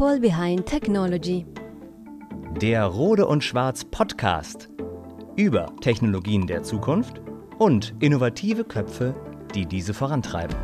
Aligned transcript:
People 0.00 0.18
Behind 0.18 0.64
Technology. 0.64 1.44
Der 2.58 2.86
Rode 2.86 3.26
und 3.26 3.44
Schwarz 3.44 3.84
Podcast 3.84 4.70
über 5.36 5.76
Technologien 5.82 6.46
der 6.46 6.62
Zukunft 6.62 7.20
und 7.58 7.94
innovative 8.00 8.64
Köpfe, 8.64 9.14
die 9.54 9.66
diese 9.66 9.92
vorantreiben. 9.92 10.56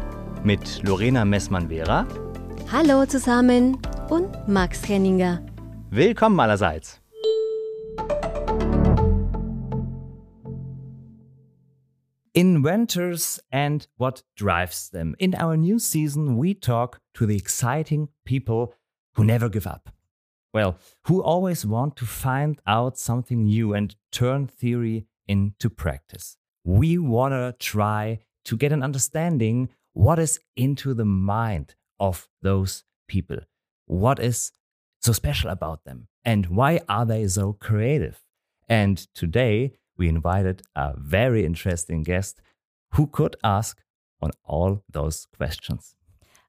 Mit 0.42 0.82
Lorena 0.84 1.26
Messmann-Vera. 1.26 2.06
Hallo 2.72 3.04
zusammen 3.04 3.76
und 4.08 4.48
Max 4.48 4.88
Henninger. 4.88 5.44
Willkommen 5.90 6.40
allerseits. 6.40 7.02
Inventors 12.32 13.44
and 13.50 13.86
what 13.98 14.24
drives 14.34 14.88
them. 14.90 15.14
In 15.18 15.34
our 15.34 15.58
new 15.58 15.78
season, 15.78 16.40
we 16.40 16.58
talk 16.58 17.02
to 17.12 17.26
the 17.26 17.36
exciting 17.36 18.08
people 18.24 18.72
who 19.16 19.24
never 19.24 19.48
give 19.48 19.66
up. 19.66 19.90
Well, 20.54 20.78
who 21.04 21.22
always 21.22 21.66
want 21.66 21.96
to 21.96 22.06
find 22.06 22.60
out 22.66 22.98
something 22.98 23.44
new 23.44 23.74
and 23.74 23.94
turn 24.12 24.46
theory 24.46 25.06
into 25.26 25.68
practice. 25.68 26.36
We 26.64 26.98
want 26.98 27.32
to 27.32 27.54
try 27.58 28.20
to 28.44 28.56
get 28.56 28.72
an 28.72 28.82
understanding 28.82 29.68
what 29.92 30.18
is 30.18 30.38
into 30.56 30.94
the 30.94 31.04
mind 31.04 31.74
of 31.98 32.28
those 32.42 32.84
people. 33.08 33.38
What 33.86 34.18
is 34.18 34.52
so 35.00 35.12
special 35.12 35.50
about 35.50 35.84
them? 35.84 36.08
And 36.24 36.46
why 36.46 36.80
are 36.88 37.06
they 37.06 37.26
so 37.28 37.54
creative? 37.54 38.22
And 38.68 38.98
today 39.14 39.72
we 39.96 40.08
invited 40.08 40.62
a 40.74 40.94
very 40.96 41.44
interesting 41.44 42.02
guest 42.02 42.40
who 42.92 43.06
could 43.06 43.36
ask 43.42 43.80
on 44.20 44.30
all 44.44 44.82
those 44.90 45.26
questions. 45.36 45.94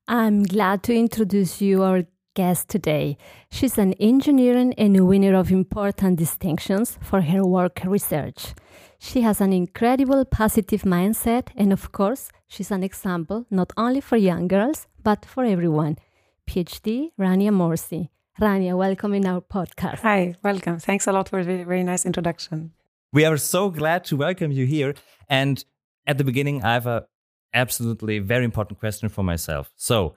I'm 0.08 0.44
glad 0.44 0.84
to 0.84 0.96
introduce 0.96 1.62
you 1.62 1.84
our 1.84 2.04
guest 2.38 2.70
today. 2.70 3.18
She's 3.50 3.78
an 3.80 3.94
engineer 3.94 4.56
and 4.56 4.96
a 4.96 5.04
winner 5.04 5.36
of 5.36 5.52
important 5.52 6.20
distinctions 6.20 7.00
for 7.02 7.20
her 7.22 7.44
work 7.44 7.82
research. 7.84 8.54
She 9.00 9.22
has 9.22 9.42
an 9.42 9.54
incredible 9.54 10.24
positive 10.24 10.84
mindset, 10.84 11.46
and 11.56 11.74
of 11.74 11.92
course, 11.92 12.30
she's 12.48 12.72
an 12.72 12.84
example 12.84 13.40
not 13.50 13.70
only 13.76 14.02
for 14.02 14.18
young 14.18 14.48
girls, 14.48 14.80
but 15.04 15.26
for 15.26 15.44
everyone. 15.46 15.98
PhD 16.48 17.12
Rania 17.20 17.52
Morsi. 17.62 18.10
Rania, 18.40 18.78
welcome 18.78 19.16
in 19.16 19.26
our 19.26 19.42
podcast. 19.42 20.00
Hi, 20.02 20.36
welcome. 20.44 20.78
Thanks 20.78 21.08
a 21.08 21.12
lot 21.12 21.30
for 21.30 21.44
the 21.44 21.64
very 21.64 21.84
nice 21.84 22.06
introduction. 22.06 22.72
We 23.12 23.26
are 23.26 23.38
so 23.38 23.72
glad 23.72 24.04
to 24.10 24.16
welcome 24.16 24.52
you 24.52 24.66
here. 24.68 24.94
And 25.28 25.66
at 26.06 26.20
the 26.20 26.24
beginning, 26.24 26.64
I 26.64 26.74
have 26.74 26.86
a 26.86 27.08
absolutely 27.54 28.20
very 28.20 28.46
important 28.46 28.80
question 28.80 29.10
for 29.10 29.24
myself. 29.24 29.72
So, 29.76 30.16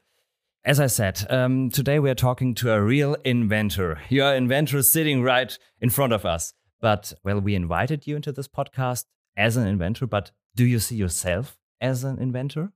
as 0.65 0.79
I 0.79 0.89
said, 0.89 1.27
um, 1.31 1.71
today 1.71 1.99
we 1.99 2.11
are 2.11 2.15
talking 2.15 2.55
to 2.57 2.73
a 2.73 2.83
real 2.83 3.17
inventor. 3.25 4.01
You 4.09 4.25
are 4.25 4.33
an 4.33 4.45
inventor 4.45 4.83
sitting 4.83 5.23
right 5.23 5.59
in 5.81 5.89
front 5.91 6.13
of 6.13 6.27
us. 6.27 6.53
But, 6.81 7.13
well, 7.25 7.41
we 7.41 7.55
invited 7.55 8.07
you 8.07 8.17
into 8.17 8.33
this 8.33 8.49
podcast 8.49 9.05
as 9.37 9.57
an 9.57 9.67
inventor, 9.67 10.07
but 10.07 10.31
do 10.55 10.65
you 10.65 10.79
see 10.79 10.97
yourself 10.97 11.59
as 11.81 12.05
an 12.05 12.19
inventor? 12.19 12.73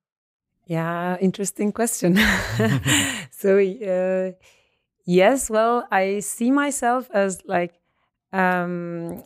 Yeah, 0.67 1.17
interesting 1.21 1.73
question. 1.73 2.17
so, 3.31 3.59
uh, 3.59 4.33
yes, 5.05 5.51
well, 5.51 5.87
I 5.91 6.21
see 6.21 6.51
myself 6.51 7.11
as 7.13 7.43
like, 7.47 7.75
um, 8.33 9.23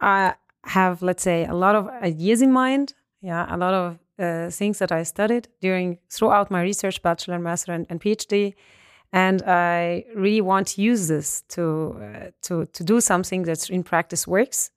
I 0.00 0.34
have, 0.64 1.02
let's 1.02 1.22
say, 1.22 1.44
a 1.44 1.54
lot 1.54 1.74
of 1.74 1.88
ideas 1.88 2.42
in 2.42 2.52
mind. 2.52 2.94
Yeah, 3.20 3.46
a 3.52 3.56
lot 3.56 3.74
of 3.74 3.98
uh, 4.18 4.50
things 4.50 4.78
that 4.78 4.92
I 4.92 5.02
studied 5.04 5.48
during 5.60 5.98
throughout 6.10 6.50
my 6.50 6.62
research, 6.62 7.02
bachelor, 7.02 7.38
master, 7.38 7.72
and, 7.72 7.86
and 7.90 8.00
PhD, 8.00 8.54
and 9.12 9.42
I 9.42 10.04
really 10.14 10.40
want 10.40 10.68
to 10.68 10.82
use 10.82 11.08
this 11.08 11.42
to 11.48 11.96
uh, 12.00 12.30
to 12.42 12.66
to 12.66 12.84
do 12.84 13.00
something 13.00 13.44
that 13.44 13.70
in 13.70 13.82
practice 13.82 14.26
works, 14.26 14.70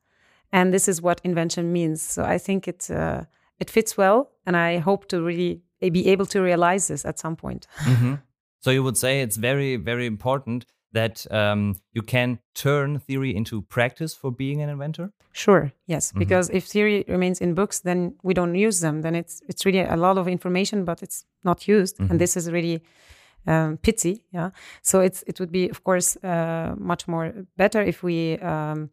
and 0.52 0.74
this 0.74 0.88
is 0.88 1.02
what 1.02 1.22
invention 1.24 1.72
means. 1.72 2.02
So 2.02 2.24
I 2.24 2.38
think 2.38 2.68
it 2.68 2.90
uh, 2.92 3.24
it 3.60 3.70
fits 3.70 3.98
well, 3.98 4.32
and 4.46 4.56
I 4.56 4.78
hope 4.78 5.08
to 5.08 5.22
really 5.22 5.62
be 5.80 6.08
able 6.08 6.26
to 6.28 6.42
realize 6.42 6.88
this 6.88 7.06
at 7.06 7.20
some 7.20 7.36
point. 7.36 7.68
Mm 7.86 7.96
-hmm. 7.96 8.18
So 8.60 8.72
you 8.72 8.82
would 8.82 8.98
say 8.98 9.22
it's 9.22 9.38
very 9.38 9.78
very 9.78 10.06
important 10.06 10.66
that 10.92 11.32
um, 11.32 11.76
you 11.94 12.02
can 12.02 12.40
turn 12.56 13.00
theory 13.00 13.36
into 13.36 13.62
practice 13.62 14.14
for 14.14 14.32
being 14.32 14.62
an 14.62 14.70
inventor? 14.70 15.12
Sure, 15.32 15.72
yes. 15.86 16.10
Mm-hmm. 16.10 16.20
Because 16.20 16.50
if 16.50 16.66
theory 16.66 17.06
remains 17.08 17.42
in 17.42 17.54
books, 17.54 17.80
then 17.80 18.16
we 18.24 18.34
don't 18.34 18.56
use 18.56 18.80
them. 18.80 19.02
Then 19.02 19.16
it's 19.16 19.42
it's 19.48 19.66
really 19.66 19.82
a 19.82 19.96
lot 19.96 20.18
of 20.18 20.28
information, 20.28 20.86
but 20.86 21.04
it's 21.04 21.26
not 21.44 21.68
used, 21.68 21.98
mm-hmm. 21.98 22.12
and 22.12 22.20
this 22.20 22.36
is 22.36 22.52
really 22.52 22.82
um, 23.48 23.78
pity. 23.78 24.24
Yeah. 24.32 24.50
So 24.82 25.00
it's 25.00 25.24
it 25.28 25.40
would 25.40 25.52
be, 25.52 25.70
of 25.70 25.84
course, 25.84 26.18
uh, 26.18 26.76
much 26.78 27.08
more 27.08 27.34
better 27.58 27.82
if 27.82 28.04
we. 28.04 28.38
Um, 28.40 28.90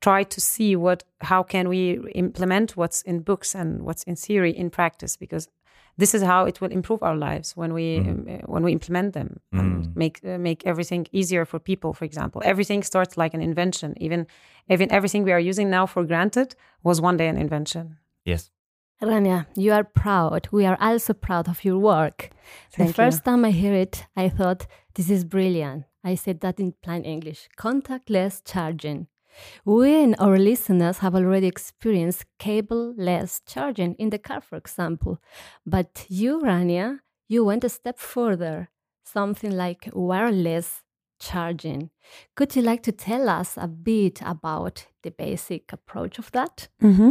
try 0.00 0.24
to 0.24 0.40
see 0.40 0.76
what 0.76 1.04
how 1.20 1.42
can 1.42 1.68
we 1.68 1.98
implement 2.14 2.76
what's 2.76 3.02
in 3.02 3.20
books 3.20 3.54
and 3.54 3.82
what's 3.82 4.02
in 4.02 4.16
theory 4.16 4.50
in 4.50 4.68
practice 4.68 5.16
because 5.16 5.48
this 5.98 6.14
is 6.14 6.22
how 6.22 6.44
it 6.44 6.60
will 6.60 6.70
improve 6.70 7.02
our 7.02 7.16
lives 7.16 7.56
when 7.56 7.72
we 7.72 7.98
mm. 7.98 8.08
um, 8.08 8.52
when 8.52 8.62
we 8.62 8.72
implement 8.72 9.14
them 9.14 9.40
mm. 9.54 9.60
and 9.60 9.96
make 9.96 10.20
uh, 10.24 10.38
make 10.38 10.66
everything 10.66 11.06
easier 11.12 11.44
for 11.44 11.58
people 11.58 11.92
for 11.92 12.04
example 12.04 12.42
everything 12.44 12.82
starts 12.82 13.16
like 13.16 13.34
an 13.34 13.42
invention 13.42 13.94
even 13.96 14.26
even 14.68 14.90
everything 14.90 15.22
we 15.24 15.32
are 15.32 15.40
using 15.40 15.70
now 15.70 15.86
for 15.86 16.04
granted 16.04 16.54
was 16.82 17.00
one 17.00 17.16
day 17.16 17.28
an 17.28 17.36
invention 17.36 17.96
yes 18.24 18.50
Rania, 19.02 19.44
you 19.54 19.72
are 19.72 19.84
proud. 19.84 20.48
We 20.50 20.64
are 20.64 20.78
also 20.80 21.12
proud 21.12 21.48
of 21.48 21.64
your 21.66 21.78
work. 21.78 22.30
Thank 22.72 22.88
the 22.88 22.94
first 22.94 23.18
you. 23.18 23.30
time 23.30 23.44
I 23.44 23.50
hear 23.50 23.74
it, 23.74 24.06
I 24.16 24.30
thought, 24.30 24.66
this 24.94 25.10
is 25.10 25.22
brilliant. 25.22 25.84
I 26.02 26.14
said 26.14 26.40
that 26.40 26.58
in 26.58 26.72
plain 26.82 27.02
English 27.02 27.48
contactless 27.58 28.40
charging. 28.44 29.08
We 29.64 30.02
and 30.02 30.14
our 30.18 30.38
listeners 30.38 30.98
have 30.98 31.14
already 31.14 31.46
experienced 31.46 32.24
cable-less 32.38 33.42
charging 33.46 33.94
in 33.94 34.10
the 34.10 34.18
car, 34.18 34.40
for 34.40 34.56
example. 34.56 35.18
But 35.64 36.06
you, 36.08 36.40
Rania, 36.40 37.00
you 37.28 37.44
went 37.44 37.64
a 37.64 37.68
step 37.68 37.98
further, 37.98 38.70
something 39.04 39.50
like 39.50 39.88
wireless 39.92 40.82
charging. 41.18 41.90
Could 42.34 42.54
you 42.56 42.62
like 42.62 42.82
to 42.84 42.92
tell 42.92 43.28
us 43.28 43.56
a 43.56 43.68
bit 43.68 44.20
about 44.22 44.86
the 45.02 45.10
basic 45.10 45.72
approach 45.72 46.18
of 46.18 46.30
that? 46.32 46.68
Mm-hmm. 46.82 47.10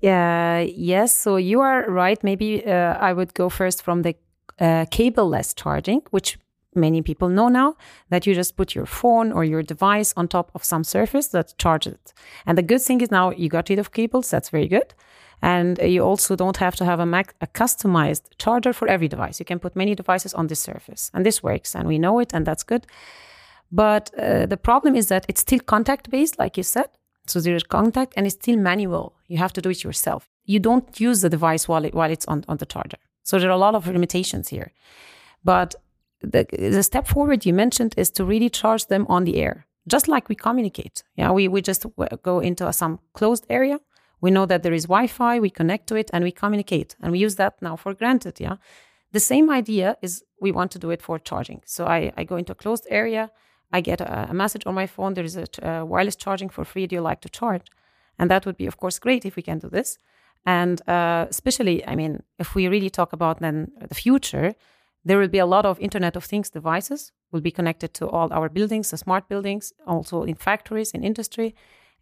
Yeah, 0.00 0.60
yes. 0.60 1.14
So 1.14 1.36
you 1.36 1.60
are 1.60 1.84
right. 1.90 2.22
Maybe 2.24 2.64
uh, 2.64 2.94
I 2.98 3.12
would 3.12 3.34
go 3.34 3.48
first 3.48 3.82
from 3.82 4.02
the 4.02 4.14
uh, 4.58 4.86
cable-less 4.90 5.54
charging, 5.54 6.02
which 6.10 6.38
many 6.74 7.02
people 7.02 7.28
know 7.28 7.48
now 7.48 7.76
that 8.08 8.26
you 8.26 8.34
just 8.34 8.56
put 8.56 8.74
your 8.74 8.86
phone 8.86 9.32
or 9.32 9.44
your 9.44 9.62
device 9.62 10.14
on 10.16 10.28
top 10.28 10.50
of 10.54 10.64
some 10.64 10.84
surface 10.84 11.28
that 11.28 11.54
charges 11.58 11.94
it. 11.94 12.12
And 12.46 12.56
the 12.56 12.62
good 12.62 12.80
thing 12.80 13.00
is 13.00 13.10
now 13.10 13.30
you 13.30 13.48
got 13.48 13.68
rid 13.68 13.78
of 13.78 13.92
cables. 13.92 14.30
That's 14.30 14.50
very 14.50 14.68
good. 14.68 14.94
And 15.42 15.78
you 15.78 16.02
also 16.04 16.36
don't 16.36 16.58
have 16.58 16.76
to 16.76 16.84
have 16.84 17.00
a, 17.00 17.06
Mac, 17.06 17.34
a 17.40 17.46
customized 17.46 18.22
charger 18.38 18.72
for 18.72 18.88
every 18.88 19.08
device. 19.08 19.40
You 19.40 19.46
can 19.46 19.58
put 19.58 19.74
many 19.74 19.94
devices 19.94 20.34
on 20.34 20.48
this 20.48 20.60
surface. 20.60 21.10
And 21.14 21.24
this 21.24 21.42
works. 21.42 21.74
And 21.74 21.88
we 21.88 21.98
know 21.98 22.18
it. 22.18 22.34
And 22.34 22.46
that's 22.46 22.62
good. 22.62 22.86
But 23.72 24.10
uh, 24.18 24.46
the 24.46 24.56
problem 24.56 24.94
is 24.94 25.08
that 25.08 25.24
it's 25.28 25.40
still 25.40 25.60
contact 25.60 26.10
based, 26.10 26.38
like 26.38 26.56
you 26.56 26.62
said. 26.62 26.88
So 27.26 27.40
there 27.40 27.54
is 27.54 27.62
contact 27.62 28.14
and 28.16 28.26
it's 28.26 28.34
still 28.34 28.56
manual. 28.56 29.14
You 29.28 29.38
have 29.38 29.52
to 29.54 29.62
do 29.62 29.70
it 29.70 29.84
yourself. 29.84 30.28
You 30.44 30.58
don't 30.58 31.00
use 31.00 31.20
the 31.20 31.30
device 31.30 31.68
while, 31.68 31.84
it, 31.84 31.94
while 31.94 32.10
it's 32.10 32.26
on, 32.26 32.44
on 32.48 32.56
the 32.56 32.66
charger. 32.66 32.98
So 33.22 33.38
there 33.38 33.48
are 33.48 33.52
a 33.52 33.58
lot 33.58 33.74
of 33.74 33.86
limitations 33.86 34.48
here. 34.48 34.72
But 35.44 35.74
the, 36.20 36.46
the 36.52 36.82
step 36.82 37.06
forward 37.06 37.46
you 37.46 37.54
mentioned 37.54 37.94
is 37.96 38.10
to 38.10 38.24
really 38.24 38.48
charge 38.48 38.86
them 38.86 39.06
on 39.08 39.24
the 39.24 39.36
air, 39.36 39.66
just 39.86 40.08
like 40.08 40.28
we 40.28 40.34
communicate. 40.34 41.02
Yeah, 41.16 41.30
we, 41.32 41.48
we 41.48 41.62
just 41.62 41.86
go 42.22 42.40
into 42.40 42.68
a, 42.68 42.72
some 42.72 43.00
closed 43.12 43.46
area. 43.48 43.78
We 44.20 44.30
know 44.30 44.46
that 44.46 44.62
there 44.62 44.74
is 44.74 44.84
Wi 44.84 45.06
Fi, 45.06 45.40
we 45.40 45.50
connect 45.50 45.86
to 45.86 45.96
it 45.96 46.10
and 46.12 46.22
we 46.22 46.30
communicate. 46.30 46.94
And 47.00 47.12
we 47.12 47.18
use 47.18 47.36
that 47.36 47.60
now 47.62 47.76
for 47.76 47.94
granted. 47.94 48.38
Yeah. 48.38 48.56
The 49.12 49.20
same 49.20 49.50
idea 49.50 49.96
is 50.02 50.22
we 50.40 50.52
want 50.52 50.70
to 50.72 50.78
do 50.78 50.90
it 50.90 51.02
for 51.02 51.18
charging. 51.18 51.62
So 51.64 51.86
I, 51.86 52.12
I 52.16 52.24
go 52.24 52.36
into 52.36 52.52
a 52.52 52.54
closed 52.54 52.86
area, 52.90 53.30
I 53.72 53.80
get 53.80 54.00
a, 54.00 54.30
a 54.30 54.34
message 54.34 54.66
on 54.66 54.74
my 54.74 54.86
phone, 54.86 55.14
there 55.14 55.24
is 55.24 55.36
a, 55.36 55.46
a 55.62 55.84
wireless 55.84 56.16
charging 56.16 56.50
for 56.50 56.64
free. 56.64 56.86
Do 56.86 56.96
you 56.96 57.00
like 57.00 57.20
to 57.22 57.28
charge? 57.28 57.66
And 58.18 58.30
that 58.30 58.44
would 58.44 58.58
be, 58.58 58.66
of 58.66 58.76
course, 58.76 58.98
great 58.98 59.24
if 59.24 59.36
we 59.36 59.42
can 59.42 59.58
do 59.58 59.70
this. 59.70 59.96
And 60.44 60.86
uh, 60.88 61.26
especially, 61.28 61.86
I 61.86 61.94
mean, 61.94 62.22
if 62.38 62.54
we 62.54 62.68
really 62.68 62.90
talk 62.90 63.12
about 63.12 63.40
then 63.40 63.72
the 63.88 63.94
future, 63.94 64.54
there 65.04 65.18
will 65.18 65.28
be 65.28 65.38
a 65.38 65.46
lot 65.46 65.64
of 65.66 65.78
Internet 65.80 66.16
of 66.16 66.24
Things 66.24 66.50
devices 66.50 67.12
will 67.32 67.40
be 67.40 67.50
connected 67.50 67.94
to 67.94 68.08
all 68.08 68.32
our 68.32 68.48
buildings, 68.48 68.90
the 68.90 68.96
smart 68.96 69.28
buildings, 69.28 69.72
also 69.86 70.24
in 70.24 70.34
factories, 70.34 70.90
in 70.90 71.04
industry, 71.04 71.54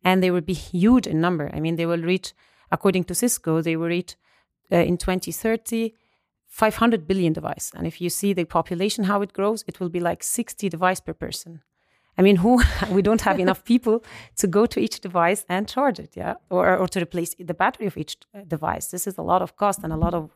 and 0.05 0.23
they 0.23 0.31
will 0.31 0.41
be 0.41 0.55
huge 0.55 1.07
in 1.07 1.21
number. 1.21 1.51
I 1.53 1.61
mean, 1.61 1.77
they 1.77 1.87
will 1.87 2.03
reach, 2.03 2.33
according 2.71 3.05
to 3.05 3.15
Cisco, 3.15 3.61
they 3.61 3.77
will 3.77 3.89
reach 3.89 4.17
uh, 4.73 4.77
in 4.77 4.97
2030 4.97 5.95
500 6.49 7.07
billion 7.07 7.33
device. 7.33 7.71
And 7.77 7.87
if 7.87 8.01
you 8.01 8.11
see 8.11 8.33
the 8.33 8.45
population 8.45 9.05
how 9.05 9.23
it 9.23 9.33
grows, 9.33 9.65
it 9.67 9.81
will 9.81 9.91
be 9.91 10.01
like 10.01 10.23
60 10.23 10.69
device 10.69 10.99
per 10.99 11.13
person. 11.13 11.63
I 12.17 12.23
mean, 12.23 12.37
who 12.37 12.61
we 12.91 13.03
don't 13.03 13.21
have 13.21 13.39
enough 13.39 13.65
people 13.65 14.03
to 14.37 14.47
go 14.47 14.67
to 14.67 14.81
each 14.81 15.01
device 15.01 15.45
and 15.49 15.69
charge 15.69 16.01
it, 16.01 16.17
yeah, 16.17 16.35
or 16.51 16.77
or 16.77 16.89
to 16.89 17.01
replace 17.01 17.35
the 17.39 17.55
battery 17.55 17.87
of 17.87 17.97
each 17.97 18.17
uh, 18.35 18.41
device. 18.49 18.89
This 18.89 19.07
is 19.07 19.19
a 19.19 19.23
lot 19.23 19.43
of 19.43 19.57
cost 19.57 19.85
and 19.85 19.93
a 19.93 19.97
lot 19.97 20.15
of 20.15 20.31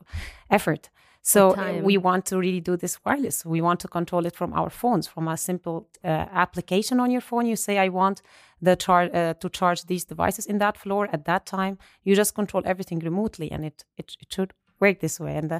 effort. 0.49 0.89
So 1.25 1.55
we 1.81 1.97
want 1.97 2.25
to 2.25 2.37
really 2.37 2.59
do 2.59 2.75
this 2.75 2.99
wireless. 3.05 3.45
We 3.45 3.61
want 3.61 3.79
to 3.79 3.87
control 3.87 4.25
it 4.25 4.35
from 4.35 4.53
our 4.53 4.69
phones, 4.69 5.07
from 5.07 5.27
a 5.29 5.37
simple 5.37 5.87
uh, 6.03 6.07
application 6.43 6.99
on 6.99 7.11
your 7.11 7.21
phone. 7.21 7.45
You 7.45 7.55
say, 7.55 7.77
I 7.77 7.87
want 7.87 8.21
the 8.61 8.75
char- 8.75 9.09
uh, 9.13 9.33
to 9.35 9.49
charge 9.49 9.85
these 9.85 10.03
devices 10.03 10.45
in 10.45 10.57
that 10.57 10.77
floor 10.77 11.07
at 11.13 11.23
that 11.25 11.45
time. 11.45 11.77
You 12.03 12.13
just 12.15 12.35
control 12.35 12.63
everything 12.65 12.99
remotely, 12.99 13.49
and 13.51 13.63
it 13.65 13.85
it, 13.97 14.17
it 14.19 14.33
should 14.33 14.53
work 14.81 14.99
this 14.99 15.17
way. 15.19 15.37
And 15.37 15.51
uh, 15.51 15.59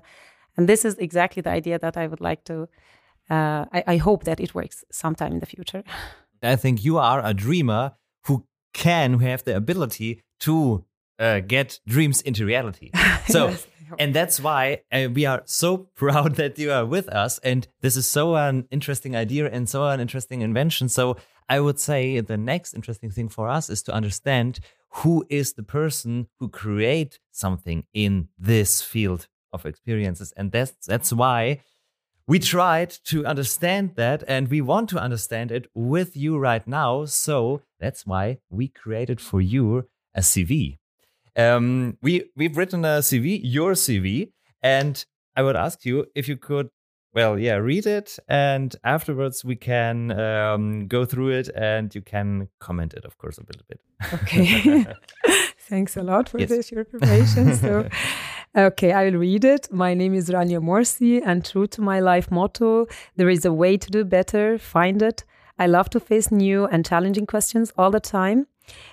and 0.58 0.68
this 0.68 0.84
is 0.86 0.98
exactly 0.98 1.42
the 1.42 1.52
idea 1.52 1.80
that 1.80 1.96
I 1.98 2.08
would 2.08 2.22
like 2.22 2.44
to. 2.44 2.68
Uh, 3.30 3.66
I, 3.72 3.84
I 3.88 3.98
hope 3.98 4.26
that 4.26 4.40
it 4.40 4.54
works 4.54 4.84
sometime 4.92 5.32
in 5.32 5.40
the 5.40 5.46
future. 5.46 5.84
I 6.44 6.58
think 6.58 6.84
you 6.84 6.98
are 6.98 7.22
a 7.24 7.34
dreamer 7.34 7.94
who 8.26 8.46
can, 8.74 9.14
who 9.14 9.26
have 9.26 9.44
the 9.46 9.56
ability 9.56 10.22
to 10.42 10.84
uh, 11.20 11.40
get 11.40 11.80
dreams 11.88 12.22
into 12.22 12.46
reality. 12.46 12.92
So, 13.30 13.48
Yes, 13.48 13.54
I 13.54 13.70
hope. 13.70 13.73
And 14.00 14.14
that's 14.14 14.40
why 14.40 14.82
uh, 14.92 15.08
we 15.14 15.26
are 15.26 15.42
so 15.46 15.78
proud 15.96 16.36
that 16.36 16.58
you 16.58 16.72
are 16.72 16.86
with 16.86 17.10
us. 17.10 17.40
And 17.40 17.68
this 17.82 17.96
is 17.96 18.08
so 18.08 18.36
an 18.36 18.68
interesting 18.72 19.16
idea 19.16 19.50
and 19.50 19.68
so 19.68 19.88
an 19.88 20.00
interesting 20.00 20.42
invention. 20.42 20.90
So, 20.90 21.18
I 21.50 21.60
would 21.60 21.78
say 21.78 22.22
the 22.22 22.38
next 22.38 22.74
interesting 22.74 23.12
thing 23.12 23.28
for 23.28 23.50
us 23.50 23.70
is 23.70 23.84
to 23.84 23.94
understand 23.94 24.62
who 25.02 25.26
is 25.30 25.54
the 25.54 25.64
person 25.64 26.28
who 26.40 26.48
create 26.48 27.20
something 27.32 27.84
in 27.94 28.30
this 28.40 28.82
field 28.82 29.28
of 29.52 29.66
experiences, 29.66 30.34
and 30.38 30.52
that's 30.52 30.88
that's 30.88 31.12
why 31.12 31.60
we 32.28 32.40
tried 32.40 32.90
to 33.06 33.26
understand 33.26 33.96
that 33.96 34.24
and 34.28 34.48
we 34.48 34.62
want 34.62 34.90
to 34.90 34.98
understand 34.98 35.52
it 35.52 35.68
with 35.74 36.16
you 36.16 36.38
right 36.38 36.66
now. 36.66 37.06
So 37.06 37.62
that's 37.80 38.06
why 38.06 38.38
we 38.50 38.70
created 38.70 39.20
for 39.20 39.42
you 39.42 39.90
a 40.16 40.22
CV. 40.22 40.78
Um, 41.36 41.98
we, 42.02 42.30
we've 42.36 42.56
written 42.58 42.86
a 42.86 43.00
CV, 43.00 43.40
your 43.44 43.74
CV, 43.74 44.32
and 44.62 45.04
I 45.36 45.42
would 45.44 45.56
ask 45.56 45.86
you 45.86 46.06
if 46.16 46.28
you 46.28 46.38
could, 46.38 46.70
well, 47.14 47.38
yeah, 47.38 47.56
read 47.56 47.86
it. 47.86 48.18
And 48.28 48.76
afterwards 48.84 49.44
we 49.46 49.56
can 49.56 50.12
um, 50.20 50.88
go 50.88 51.06
through 51.06 51.30
it 51.30 51.50
and 51.56 51.94
you 51.94 52.02
can 52.02 52.50
comment 52.60 52.94
it, 52.94 53.06
of 53.06 53.18
course, 53.18 53.38
a 53.38 53.42
little 53.42 53.64
bit. 53.68 53.80
Okay. 54.14 54.86
Thanks 55.70 55.96
a 55.98 56.04
lot 56.04 56.30
for 56.30 56.40
Yes. 56.40 56.50
this, 56.50 56.72
your 56.72 56.86
preparation. 56.86 57.56
So, 57.56 57.88
okay, 58.56 58.92
I 58.92 59.06
will 59.06 59.20
read 59.20 59.46
it. 59.46 59.72
My 59.72 59.94
name 59.94 60.14
is 60.14 60.30
Rania 60.30 60.60
Morsi, 60.62 61.22
and 61.26 61.44
true 61.46 61.68
to 61.68 61.82
my 61.82 62.00
life 62.00 62.30
motto, 62.30 62.86
there 63.16 63.30
is 63.30 63.46
a 63.46 63.54
way 63.54 63.78
to 63.78 63.90
do 63.90 64.04
better, 64.04 64.58
find 64.58 65.02
it. 65.02 65.24
I 65.58 65.68
love 65.68 65.90
to 65.92 66.00
face 66.00 66.32
new 66.32 66.66
and 66.66 66.86
challenging 66.86 67.26
questions 67.28 67.72
all 67.78 67.92
the 67.92 68.00
time. 68.00 68.48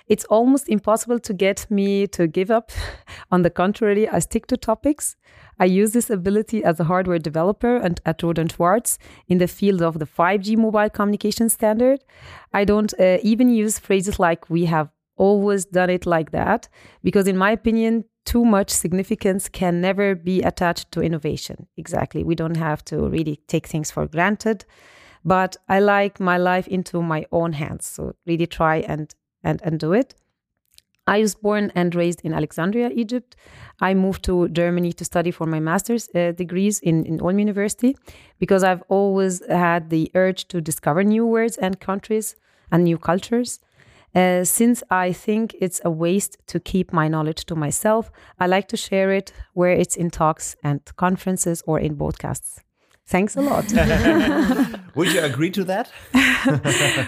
It's 0.07 0.25
almost 0.25 0.69
impossible 0.69 1.19
to 1.19 1.33
get 1.33 1.65
me 1.69 2.07
to 2.07 2.27
give 2.27 2.51
up. 2.51 2.71
On 3.31 3.41
the 3.41 3.49
contrary, 3.49 4.07
I 4.07 4.19
stick 4.19 4.47
to 4.47 4.57
topics. 4.57 5.15
I 5.59 5.65
use 5.65 5.91
this 5.91 6.09
ability 6.09 6.63
as 6.63 6.79
a 6.79 6.85
hardware 6.85 7.19
developer 7.19 7.77
and 7.77 8.01
at 8.05 8.19
Rohde 8.19 8.51
& 8.51 8.55
Schwarz 8.55 8.97
in 9.27 9.37
the 9.37 9.47
field 9.47 9.81
of 9.81 9.99
the 9.99 10.05
5G 10.05 10.57
mobile 10.57 10.89
communication 10.89 11.49
standard. 11.49 12.03
I 12.53 12.65
don't 12.65 12.93
uh, 12.99 13.17
even 13.21 13.49
use 13.49 13.79
phrases 13.79 14.19
like 14.19 14.49
we 14.49 14.65
have 14.65 14.89
always 15.17 15.65
done 15.65 15.89
it 15.89 16.05
like 16.05 16.31
that 16.31 16.67
because 17.03 17.27
in 17.27 17.37
my 17.37 17.51
opinion 17.51 18.03
too 18.25 18.45
much 18.45 18.69
significance 18.69 19.49
can 19.49 19.81
never 19.81 20.15
be 20.15 20.41
attached 20.41 20.91
to 20.91 21.01
innovation 21.01 21.67
exactly 21.77 22.23
we 22.23 22.33
don't 22.33 22.57
have 22.57 22.83
to 22.83 23.07
really 23.07 23.39
take 23.47 23.67
things 23.67 23.91
for 23.91 24.07
granted 24.07 24.65
but 25.23 25.57
i 25.69 25.79
like 25.79 26.19
my 26.19 26.37
life 26.37 26.67
into 26.67 27.01
my 27.01 27.25
own 27.31 27.53
hands 27.53 27.85
so 27.85 28.15
really 28.25 28.47
try 28.47 28.77
and 28.77 29.13
and 29.43 29.61
and 29.63 29.79
do 29.79 29.93
it 29.93 30.15
I 31.07 31.19
was 31.19 31.35
born 31.35 31.71
and 31.75 31.93
raised 31.95 32.21
in 32.21 32.33
Alexandria, 32.33 32.89
Egypt. 32.93 33.35
I 33.79 33.93
moved 33.93 34.23
to 34.25 34.47
Germany 34.49 34.93
to 34.93 35.03
study 35.03 35.31
for 35.31 35.47
my 35.47 35.59
master's 35.59 36.07
uh, 36.13 36.31
degrees 36.31 36.79
in, 36.79 37.05
in 37.05 37.19
Ulm 37.21 37.39
University 37.39 37.97
because 38.39 38.63
I've 38.63 38.83
always 38.87 39.45
had 39.47 39.89
the 39.89 40.11
urge 40.13 40.47
to 40.49 40.61
discover 40.61 41.03
new 41.03 41.25
words 41.25 41.57
and 41.57 41.79
countries 41.79 42.35
and 42.71 42.83
new 42.83 42.97
cultures. 42.97 43.59
Uh, 44.13 44.43
since 44.43 44.83
I 44.89 45.11
think 45.11 45.55
it's 45.59 45.81
a 45.83 45.89
waste 45.89 46.37
to 46.47 46.59
keep 46.59 46.93
my 46.93 47.07
knowledge 47.07 47.45
to 47.45 47.55
myself, 47.55 48.11
I 48.39 48.45
like 48.47 48.67
to 48.67 48.77
share 48.77 49.11
it 49.11 49.33
where 49.53 49.71
it's 49.71 49.95
in 49.95 50.11
talks 50.11 50.55
and 50.63 50.79
conferences 50.97 51.63
or 51.65 51.79
in 51.79 51.95
podcasts. 51.95 52.59
Thanks 53.07 53.35
a 53.35 53.41
lot. 53.41 53.65
Would 54.95 55.13
you 55.13 55.21
agree 55.21 55.51
to 55.51 55.63
that? 55.65 55.91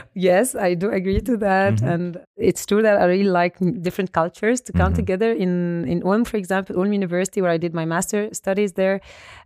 yes, 0.13 0.55
I 0.55 0.73
do 0.73 0.89
agree 0.89 1.21
to 1.21 1.37
that, 1.37 1.81
and 1.81 2.17
it's 2.35 2.65
true 2.65 2.81
that 2.81 3.01
I 3.01 3.05
really 3.05 3.29
like 3.29 3.57
different 3.81 4.11
cultures 4.11 4.59
to 4.61 4.73
come 4.73 4.93
together. 4.93 5.31
In 5.31 5.85
in 5.87 6.03
Ulm, 6.03 6.25
for 6.25 6.37
example, 6.37 6.77
Ulm 6.77 6.91
University, 6.91 7.41
where 7.41 7.51
I 7.51 7.57
did 7.57 7.73
my 7.73 7.85
master 7.85 8.29
studies 8.33 8.73
there, 8.73 8.99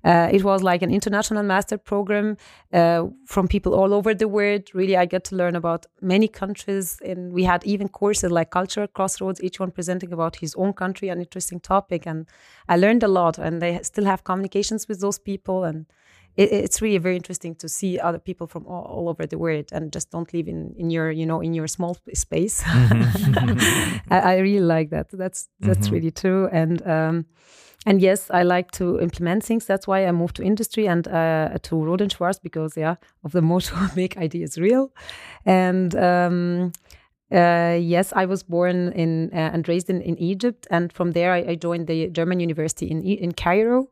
uh, 0.03 0.29
it 0.31 0.43
was 0.43 0.63
like 0.63 0.81
an 0.81 0.91
international 0.91 1.43
master 1.43 1.77
program 1.77 2.37
uh, 2.73 3.05
from 3.25 3.47
people 3.47 3.73
all 3.73 3.93
over 3.93 4.13
the 4.13 4.27
world. 4.27 4.63
Really, 4.73 4.97
I 4.97 5.05
got 5.05 5.23
to 5.25 5.35
learn 5.35 5.55
about 5.55 5.85
many 6.01 6.27
countries, 6.27 6.99
and 7.05 7.33
we 7.33 7.43
had 7.43 7.63
even 7.65 7.87
courses 7.89 8.31
like 8.31 8.49
cultural 8.49 8.87
crossroads, 8.87 9.43
each 9.43 9.59
one 9.59 9.71
presenting 9.71 10.11
about 10.11 10.37
his 10.37 10.55
own 10.55 10.73
country, 10.73 11.09
an 11.09 11.19
interesting 11.19 11.59
topic, 11.59 12.07
and 12.07 12.25
I 12.67 12.77
learned 12.77 13.03
a 13.03 13.07
lot. 13.07 13.37
And 13.37 13.61
they 13.61 13.79
still 13.83 14.05
have 14.05 14.23
communications 14.23 14.87
with 14.87 15.01
those 15.01 15.19
people 15.19 15.63
and 15.63 15.85
it, 16.37 16.51
it's 16.51 16.81
really 16.81 16.99
very 16.99 17.15
interesting 17.15 17.55
to 17.55 17.67
see 17.67 17.99
other 17.99 18.19
people 18.19 18.47
from 18.47 18.65
all, 18.65 18.83
all 18.83 19.09
over 19.09 19.25
the 19.25 19.37
world 19.37 19.65
and 19.71 19.91
just 19.91 20.11
don't 20.11 20.31
live 20.33 20.47
in, 20.47 20.73
in 20.77 20.89
your 20.89 21.11
you 21.11 21.25
know 21.25 21.41
in 21.41 21.53
your 21.53 21.67
small 21.67 21.95
sp- 21.97 22.15
space. 22.15 22.63
I, 22.67 24.01
I 24.09 24.37
really 24.37 24.65
like 24.65 24.91
that. 24.91 25.09
That's 25.11 25.49
that's 25.59 25.89
really 25.89 26.11
true. 26.11 26.47
And 26.51 26.85
um 26.87 27.25
and 27.85 28.01
yes 28.01 28.29
i 28.31 28.43
like 28.43 28.71
to 28.71 28.99
implement 28.99 29.43
things. 29.43 29.65
That's 29.65 29.87
why 29.87 30.05
i 30.05 30.11
moved 30.11 30.35
to 30.37 30.43
industry 30.43 30.87
and 30.87 31.07
uh, 31.07 31.57
to 31.63 31.75
Rohde 31.75 32.11
& 32.11 32.15
Schwarz 32.15 32.39
because 32.39 32.77
yeah 32.77 32.95
of 33.23 33.31
the 33.31 33.41
motto 33.41 33.75
make 33.95 34.17
ideas 34.17 34.57
real. 34.57 34.91
And 35.45 35.95
um 35.95 36.71
uh, 37.29 37.77
yes, 37.77 38.13
I 38.15 38.25
was 38.25 38.41
born 38.41 38.93
in 38.93 39.29
uh, 39.33 39.51
and 39.53 39.67
raised 39.67 39.89
in, 39.89 40.01
in 40.01 40.17
Egypt, 40.17 40.65
and 40.71 40.93
from 40.93 41.11
there 41.11 41.33
I, 41.33 41.39
I 41.39 41.55
joined 41.55 41.87
the 41.87 42.07
German 42.07 42.39
University 42.39 42.89
in 42.89 43.03
in 43.03 43.33
Cairo, 43.33 43.89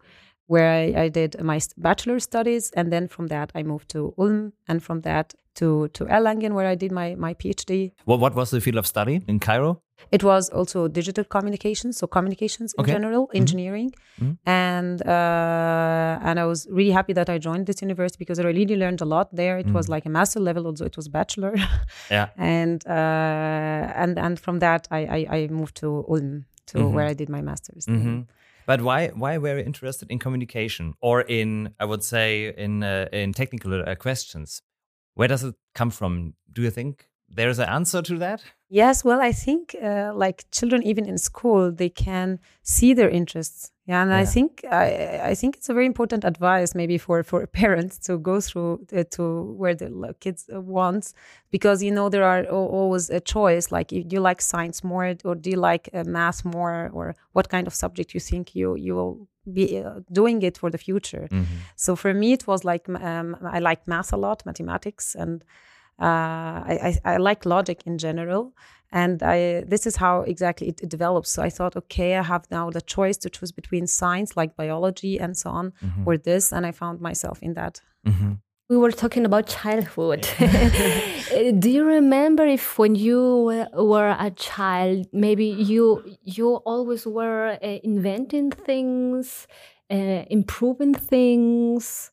where 0.47 0.71
I, 0.71 1.03
I 1.03 1.09
did 1.09 1.41
my 1.41 1.59
bachelor 1.77 2.19
studies, 2.19 2.71
and 2.71 2.91
then 2.91 3.07
from 3.07 3.27
that 3.27 3.51
I 3.55 3.63
moved 3.63 3.89
to 3.89 4.13
Ulm, 4.17 4.53
and 4.67 4.83
from 4.83 5.01
that 5.01 5.33
to 5.55 5.87
to 5.89 6.05
Erlangen, 6.05 6.53
where 6.53 6.67
I 6.67 6.75
did 6.75 6.91
my 6.91 7.15
my 7.15 7.33
PhD. 7.33 7.91
What, 8.05 8.19
what 8.19 8.35
was 8.35 8.51
the 8.51 8.61
field 8.61 8.77
of 8.77 8.85
study 8.85 9.21
in 9.27 9.39
Cairo? 9.39 9.81
It 10.11 10.23
was 10.23 10.49
also 10.49 10.87
digital 10.87 11.23
communications, 11.23 11.97
so 11.97 12.07
communications 12.07 12.73
in 12.77 12.81
Okay. 12.81 12.91
general, 12.91 13.27
mm-hmm. 13.27 13.37
engineering, 13.37 13.91
mm-hmm. 14.19 14.33
and 14.45 15.01
uh, 15.07 16.19
and 16.21 16.39
I 16.39 16.45
was 16.45 16.67
really 16.69 16.91
happy 16.91 17.13
that 17.13 17.29
I 17.29 17.37
joined 17.37 17.65
this 17.65 17.81
university 17.81 18.17
because 18.19 18.39
I 18.39 18.43
really 18.43 18.75
learned 18.75 19.01
a 19.01 19.05
lot 19.05 19.33
there. 19.35 19.57
It 19.57 19.71
was 19.71 19.87
mm. 19.87 19.91
like 19.95 20.05
a 20.05 20.09
master 20.09 20.39
level, 20.39 20.67
although 20.67 20.85
it 20.85 20.95
was 20.95 21.07
bachelor. 21.07 21.55
Yeah. 22.11 22.27
and 22.37 22.85
uh, 22.87 24.01
and 24.01 24.19
and 24.19 24.39
from 24.39 24.59
that 24.59 24.87
I, 24.91 25.01
I, 25.17 25.37
I 25.37 25.47
moved 25.47 25.75
to 25.77 26.05
Ulm 26.09 26.45
to 26.67 26.77
mm-hmm. 26.77 26.93
where 26.95 27.07
I 27.07 27.13
did 27.13 27.29
my 27.29 27.41
masters. 27.41 27.85
But 28.65 28.81
why 28.81 29.07
why 29.09 29.37
were 29.37 29.57
you 29.57 29.65
interested 29.65 30.09
in 30.09 30.19
communication 30.19 30.93
or 31.01 31.21
in 31.21 31.73
I 31.79 31.85
would 31.85 32.03
say 32.03 32.53
in 32.57 32.83
uh, 32.83 33.07
in 33.11 33.33
technical 33.33 33.83
uh, 33.83 33.95
questions? 33.95 34.61
Where 35.13 35.27
does 35.27 35.43
it 35.43 35.55
come 35.73 35.91
from? 35.91 36.33
Do 36.51 36.61
you 36.61 36.71
think 36.71 37.07
there's 37.29 37.59
an 37.59 37.69
answer 37.69 38.01
to 38.01 38.17
that? 38.19 38.43
Yes, 38.69 39.03
well, 39.03 39.21
I 39.21 39.31
think 39.31 39.75
uh, 39.81 40.11
like 40.13 40.45
children, 40.51 40.83
even 40.83 41.05
in 41.05 41.17
school, 41.17 41.71
they 41.71 41.89
can 41.89 42.39
see 42.63 42.93
their 42.93 43.09
interests. 43.09 43.71
Yeah, 43.87 44.01
and 44.01 44.11
I 44.11 44.25
think 44.25 44.65
I, 44.71 45.19
I 45.23 45.35
think 45.35 45.57
it's 45.57 45.69
a 45.69 45.73
very 45.73 45.85
important 45.85 46.23
advice 46.23 46.73
maybe 46.73 46.97
for 46.97 47.21
for 47.21 47.45
parents 47.63 47.99
to 47.99 48.17
go 48.17 48.41
through 48.41 48.87
uh, 48.91 49.03
to 49.11 49.53
where 49.53 49.75
the 49.75 50.15
kids 50.19 50.49
wants 50.49 51.13
because 51.51 51.83
you 51.83 51.91
know 51.91 52.09
there 52.09 52.23
are 52.23 52.45
always 52.45 53.11
a 53.11 53.19
choice 53.19 53.71
like 53.71 53.93
if 53.93 54.11
you 54.11 54.19
like 54.21 54.41
science 54.41 54.83
more 54.83 55.15
or 55.23 55.35
do 55.35 55.51
you 55.51 55.57
like 55.57 55.87
uh, 55.93 56.03
math 56.03 56.43
more 56.43 56.89
or 56.93 57.15
what 57.33 57.49
kind 57.49 57.67
of 57.67 57.75
subject 57.75 58.15
you 58.15 58.19
think 58.19 58.55
you 58.55 58.75
you 58.75 58.95
will 58.95 59.27
be 59.53 59.77
uh, 59.77 59.99
doing 60.11 60.41
it 60.41 60.57
for 60.57 60.71
the 60.71 60.77
future. 60.79 61.27
So 61.75 61.95
for 61.95 62.13
me, 62.13 62.33
it 62.33 62.47
was 62.47 62.63
like 62.63 62.89
um, 62.89 63.37
I 63.43 63.59
like 63.59 63.87
math 63.87 64.11
a 64.11 64.17
lot, 64.17 64.43
mathematics, 64.43 65.13
and 65.13 65.43
I, 65.99 66.97
I, 67.05 67.13
I 67.13 67.17
like 67.17 67.45
logic 67.45 67.83
in 67.85 67.97
general. 67.97 68.53
And 68.91 69.21
I, 69.23 69.63
this 69.67 69.85
is 69.85 69.95
how 69.97 70.21
exactly 70.21 70.67
it, 70.69 70.79
it 70.81 70.89
develops. 70.89 71.29
So 71.29 71.41
I 71.41 71.49
thought, 71.49 71.75
okay, 71.75 72.15
I 72.15 72.23
have 72.23 72.45
now 72.51 72.69
the 72.69 72.81
choice 72.81 73.17
to 73.17 73.29
choose 73.29 73.51
between 73.51 73.87
science, 73.87 74.37
like 74.37 74.55
biology 74.55 75.19
and 75.19 75.35
so 75.35 75.49
on, 75.49 75.73
or 76.05 76.17
this. 76.17 76.53
And 76.53 76.65
I 76.65 76.71
found 76.71 77.01
myself 77.01 77.39
in 77.41 77.53
that. 77.55 77.81
We 78.69 78.77
were 78.77 78.91
talking 78.91 79.25
about 79.25 79.45
childhood. 79.47 80.27
Uh, 80.39 81.51
Do 81.59 81.69
you 81.69 81.83
remember 81.85 82.45
if 82.47 82.79
when 82.79 82.95
you 82.95 83.19
were- 83.47 83.69
were 83.83 84.15
a 84.19 84.31
child, 84.31 85.07
maybe 85.13 85.45
you 85.45 86.03
you 86.23 86.55
always 86.65 87.05
were 87.05 87.59
uh, 87.61 87.79
inventing 87.83 88.49
things, 88.51 89.47
uh, 89.91 90.23
improving 90.29 90.93
things? 90.95 92.11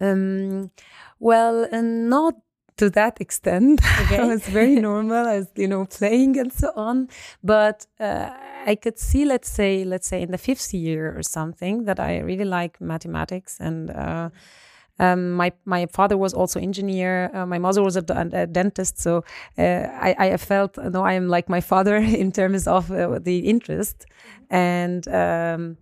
Um, 0.00 0.70
well, 1.18 1.66
uh, 1.72 1.80
not 1.80 2.34
to 2.76 2.90
that 2.90 3.20
extent. 3.20 3.80
Okay. 4.04 4.18
I 4.18 4.26
was 4.26 4.46
very 4.46 4.76
normal. 4.90 5.26
I 5.26 5.38
was, 5.38 5.48
you 5.56 5.68
know, 5.68 5.86
playing 5.86 6.38
and 6.38 6.52
so 6.52 6.72
on. 6.76 7.08
But 7.42 7.86
uh, 8.00 8.30
I 8.66 8.74
could 8.74 8.98
see, 8.98 9.24
let's 9.24 9.48
say, 9.48 9.84
let's 9.84 10.06
say 10.06 10.22
in 10.22 10.30
the 10.30 10.38
fifth 10.38 10.74
year 10.74 11.16
or 11.16 11.22
something, 11.22 11.84
that 11.84 12.00
I 12.00 12.18
really 12.20 12.44
like 12.44 12.80
mathematics 12.80 13.58
and. 13.60 13.90
Uh, 13.90 14.30
um, 15.00 15.32
my 15.32 15.52
my 15.64 15.86
father 15.86 16.16
was 16.16 16.32
also 16.32 16.60
engineer. 16.60 17.28
Uh, 17.34 17.46
my 17.46 17.58
mother 17.58 17.82
was 17.82 17.96
a, 17.96 18.04
a 18.32 18.46
dentist, 18.46 19.00
so 19.00 19.24
uh, 19.58 19.62
I, 19.62 20.14
I 20.20 20.36
felt 20.36 20.78
no, 20.78 21.02
I 21.02 21.14
am 21.14 21.26
like 21.28 21.48
my 21.48 21.60
father 21.60 21.96
in 22.22 22.30
terms 22.30 22.68
of 22.68 22.92
uh, 22.92 23.18
the 23.18 23.38
interest, 23.38 24.06
and 24.50 25.06
um, 25.08 25.78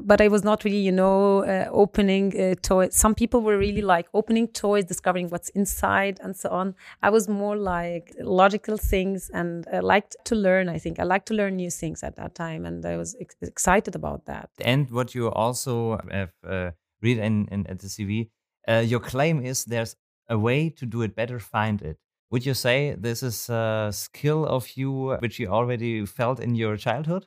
but 0.00 0.20
I 0.20 0.28
was 0.28 0.44
not 0.44 0.64
really, 0.64 0.78
you 0.78 0.92
know, 0.92 1.44
uh, 1.44 1.68
opening 1.70 2.38
uh, 2.38 2.54
toys. 2.62 2.94
Some 2.94 3.14
people 3.14 3.40
were 3.40 3.58
really 3.58 3.82
like 3.82 4.06
opening 4.14 4.48
toys, 4.48 4.84
discovering 4.84 5.28
what's 5.28 5.48
inside, 5.50 6.20
and 6.22 6.36
so 6.36 6.50
on. 6.50 6.74
I 7.02 7.10
was 7.10 7.28
more 7.28 7.56
like 7.56 8.14
logical 8.20 8.76
things, 8.76 9.30
and 9.30 9.66
I 9.72 9.80
liked 9.80 10.16
to 10.26 10.34
learn. 10.34 10.68
I 10.68 10.78
think 10.78 10.98
I 10.98 11.04
liked 11.04 11.26
to 11.28 11.34
learn 11.34 11.56
new 11.56 11.70
things 11.70 12.02
at 12.02 12.16
that 12.16 12.34
time, 12.34 12.66
and 12.66 12.84
I 12.84 12.96
was 12.96 13.16
ex 13.20 13.36
excited 13.40 13.94
about 13.94 14.26
that. 14.26 14.50
And 14.60 14.90
what 14.90 15.14
you 15.14 15.30
also 15.30 15.98
have 16.10 16.32
uh, 16.46 16.70
read 17.02 17.18
in, 17.18 17.48
in 17.50 17.66
at 17.66 17.78
the 17.78 17.88
CV, 17.88 18.30
uh, 18.68 18.84
your 18.86 19.00
claim 19.00 19.44
is 19.44 19.64
there's 19.64 19.96
a 20.28 20.38
way 20.38 20.68
to 20.70 20.86
do 20.86 21.02
it 21.02 21.14
better. 21.14 21.38
Find 21.38 21.80
it. 21.82 21.98
Would 22.30 22.44
you 22.44 22.54
say 22.54 22.94
this 22.98 23.22
is 23.22 23.48
a 23.48 23.90
skill 23.90 24.44
of 24.44 24.76
you 24.76 25.16
which 25.20 25.38
you 25.38 25.48
already 25.48 26.04
felt 26.04 26.40
in 26.40 26.54
your 26.54 26.76
childhood? 26.76 27.26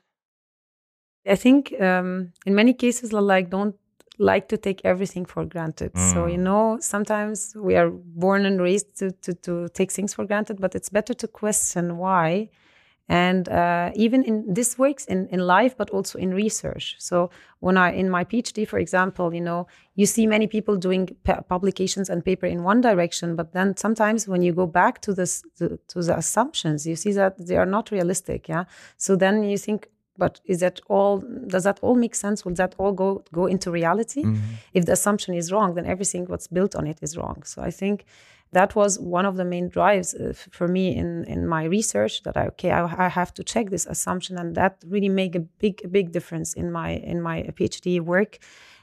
I 1.26 1.36
think 1.36 1.72
um, 1.80 2.32
in 2.46 2.54
many 2.54 2.74
cases, 2.74 3.12
like 3.12 3.50
don't 3.50 3.76
like 4.18 4.48
to 4.48 4.56
take 4.56 4.80
everything 4.84 5.24
for 5.24 5.44
granted. 5.44 5.92
Mm. 5.94 6.12
So 6.12 6.26
you 6.26 6.38
know, 6.38 6.78
sometimes 6.80 7.54
we 7.56 7.76
are 7.76 7.90
born 7.90 8.46
and 8.46 8.60
raised 8.60 8.98
to, 8.98 9.10
to 9.22 9.34
to 9.34 9.68
take 9.68 9.92
things 9.92 10.14
for 10.14 10.24
granted, 10.26 10.60
but 10.60 10.74
it's 10.74 10.90
better 10.90 11.14
to 11.14 11.28
question 11.28 11.96
why. 11.98 12.50
And 13.08 13.48
uh, 13.48 13.90
even 13.94 14.22
in 14.22 14.54
this 14.54 14.78
works 14.78 15.04
in, 15.06 15.26
in 15.28 15.40
life, 15.40 15.76
but 15.76 15.90
also 15.90 16.18
in 16.18 16.32
research. 16.32 16.94
So 16.98 17.30
when 17.60 17.76
I 17.76 17.92
in 17.92 18.08
my 18.08 18.24
PhD, 18.24 18.66
for 18.66 18.78
example, 18.78 19.34
you 19.34 19.40
know, 19.40 19.66
you 19.96 20.06
see 20.06 20.26
many 20.26 20.46
people 20.46 20.76
doing 20.76 21.08
publications 21.48 22.08
and 22.08 22.24
paper 22.24 22.46
in 22.46 22.62
one 22.62 22.80
direction, 22.80 23.36
but 23.36 23.52
then 23.52 23.76
sometimes 23.76 24.28
when 24.28 24.40
you 24.40 24.52
go 24.52 24.66
back 24.66 25.00
to 25.02 25.14
this 25.14 25.42
to, 25.58 25.78
to 25.88 26.02
the 26.02 26.16
assumptions, 26.16 26.86
you 26.86 26.96
see 26.96 27.12
that 27.12 27.44
they 27.46 27.56
are 27.56 27.66
not 27.66 27.90
realistic. 27.90 28.48
Yeah. 28.48 28.64
So 28.96 29.16
then 29.16 29.42
you 29.42 29.58
think, 29.58 29.88
but 30.16 30.40
is 30.44 30.60
that 30.60 30.80
all 30.88 31.18
does 31.46 31.64
that 31.64 31.78
all 31.82 31.94
make 31.94 32.14
sense? 32.14 32.44
Will 32.44 32.54
that 32.54 32.74
all 32.78 32.92
go 32.92 33.24
go 33.32 33.46
into 33.46 33.70
reality? 33.70 34.22
Mm-hmm. 34.22 34.54
if 34.74 34.84
the 34.86 34.92
assumption 34.92 35.34
is 35.34 35.52
wrong 35.52 35.74
then 35.74 35.86
everything 35.86 36.26
what's 36.26 36.46
built 36.46 36.74
on 36.74 36.86
it 36.86 36.98
is 37.02 37.16
wrong. 37.16 37.42
So 37.44 37.62
i 37.62 37.70
think 37.70 38.04
that 38.52 38.76
was 38.76 38.98
one 38.98 39.24
of 39.24 39.36
the 39.36 39.44
main 39.44 39.68
drives 39.68 40.14
uh, 40.14 40.32
for 40.50 40.68
me 40.68 40.94
in 40.94 41.24
in 41.24 41.46
my 41.46 41.64
research 41.64 42.22
that 42.24 42.36
i 42.36 42.46
okay 42.46 42.70
I, 42.70 42.82
I, 43.06 43.08
have 43.08 43.32
to 43.34 43.42
check 43.42 43.70
this 43.70 43.86
assumption. 43.86 44.38
And 44.38 44.54
that 44.54 44.72
really 44.86 45.08
make 45.08 45.34
a 45.34 45.40
big 45.40 45.76
big 45.90 46.12
difference 46.12 46.54
in 46.54 46.70
my 46.70 46.90
in 47.12 47.20
my 47.22 47.36
phd 47.58 48.00
work 48.00 48.38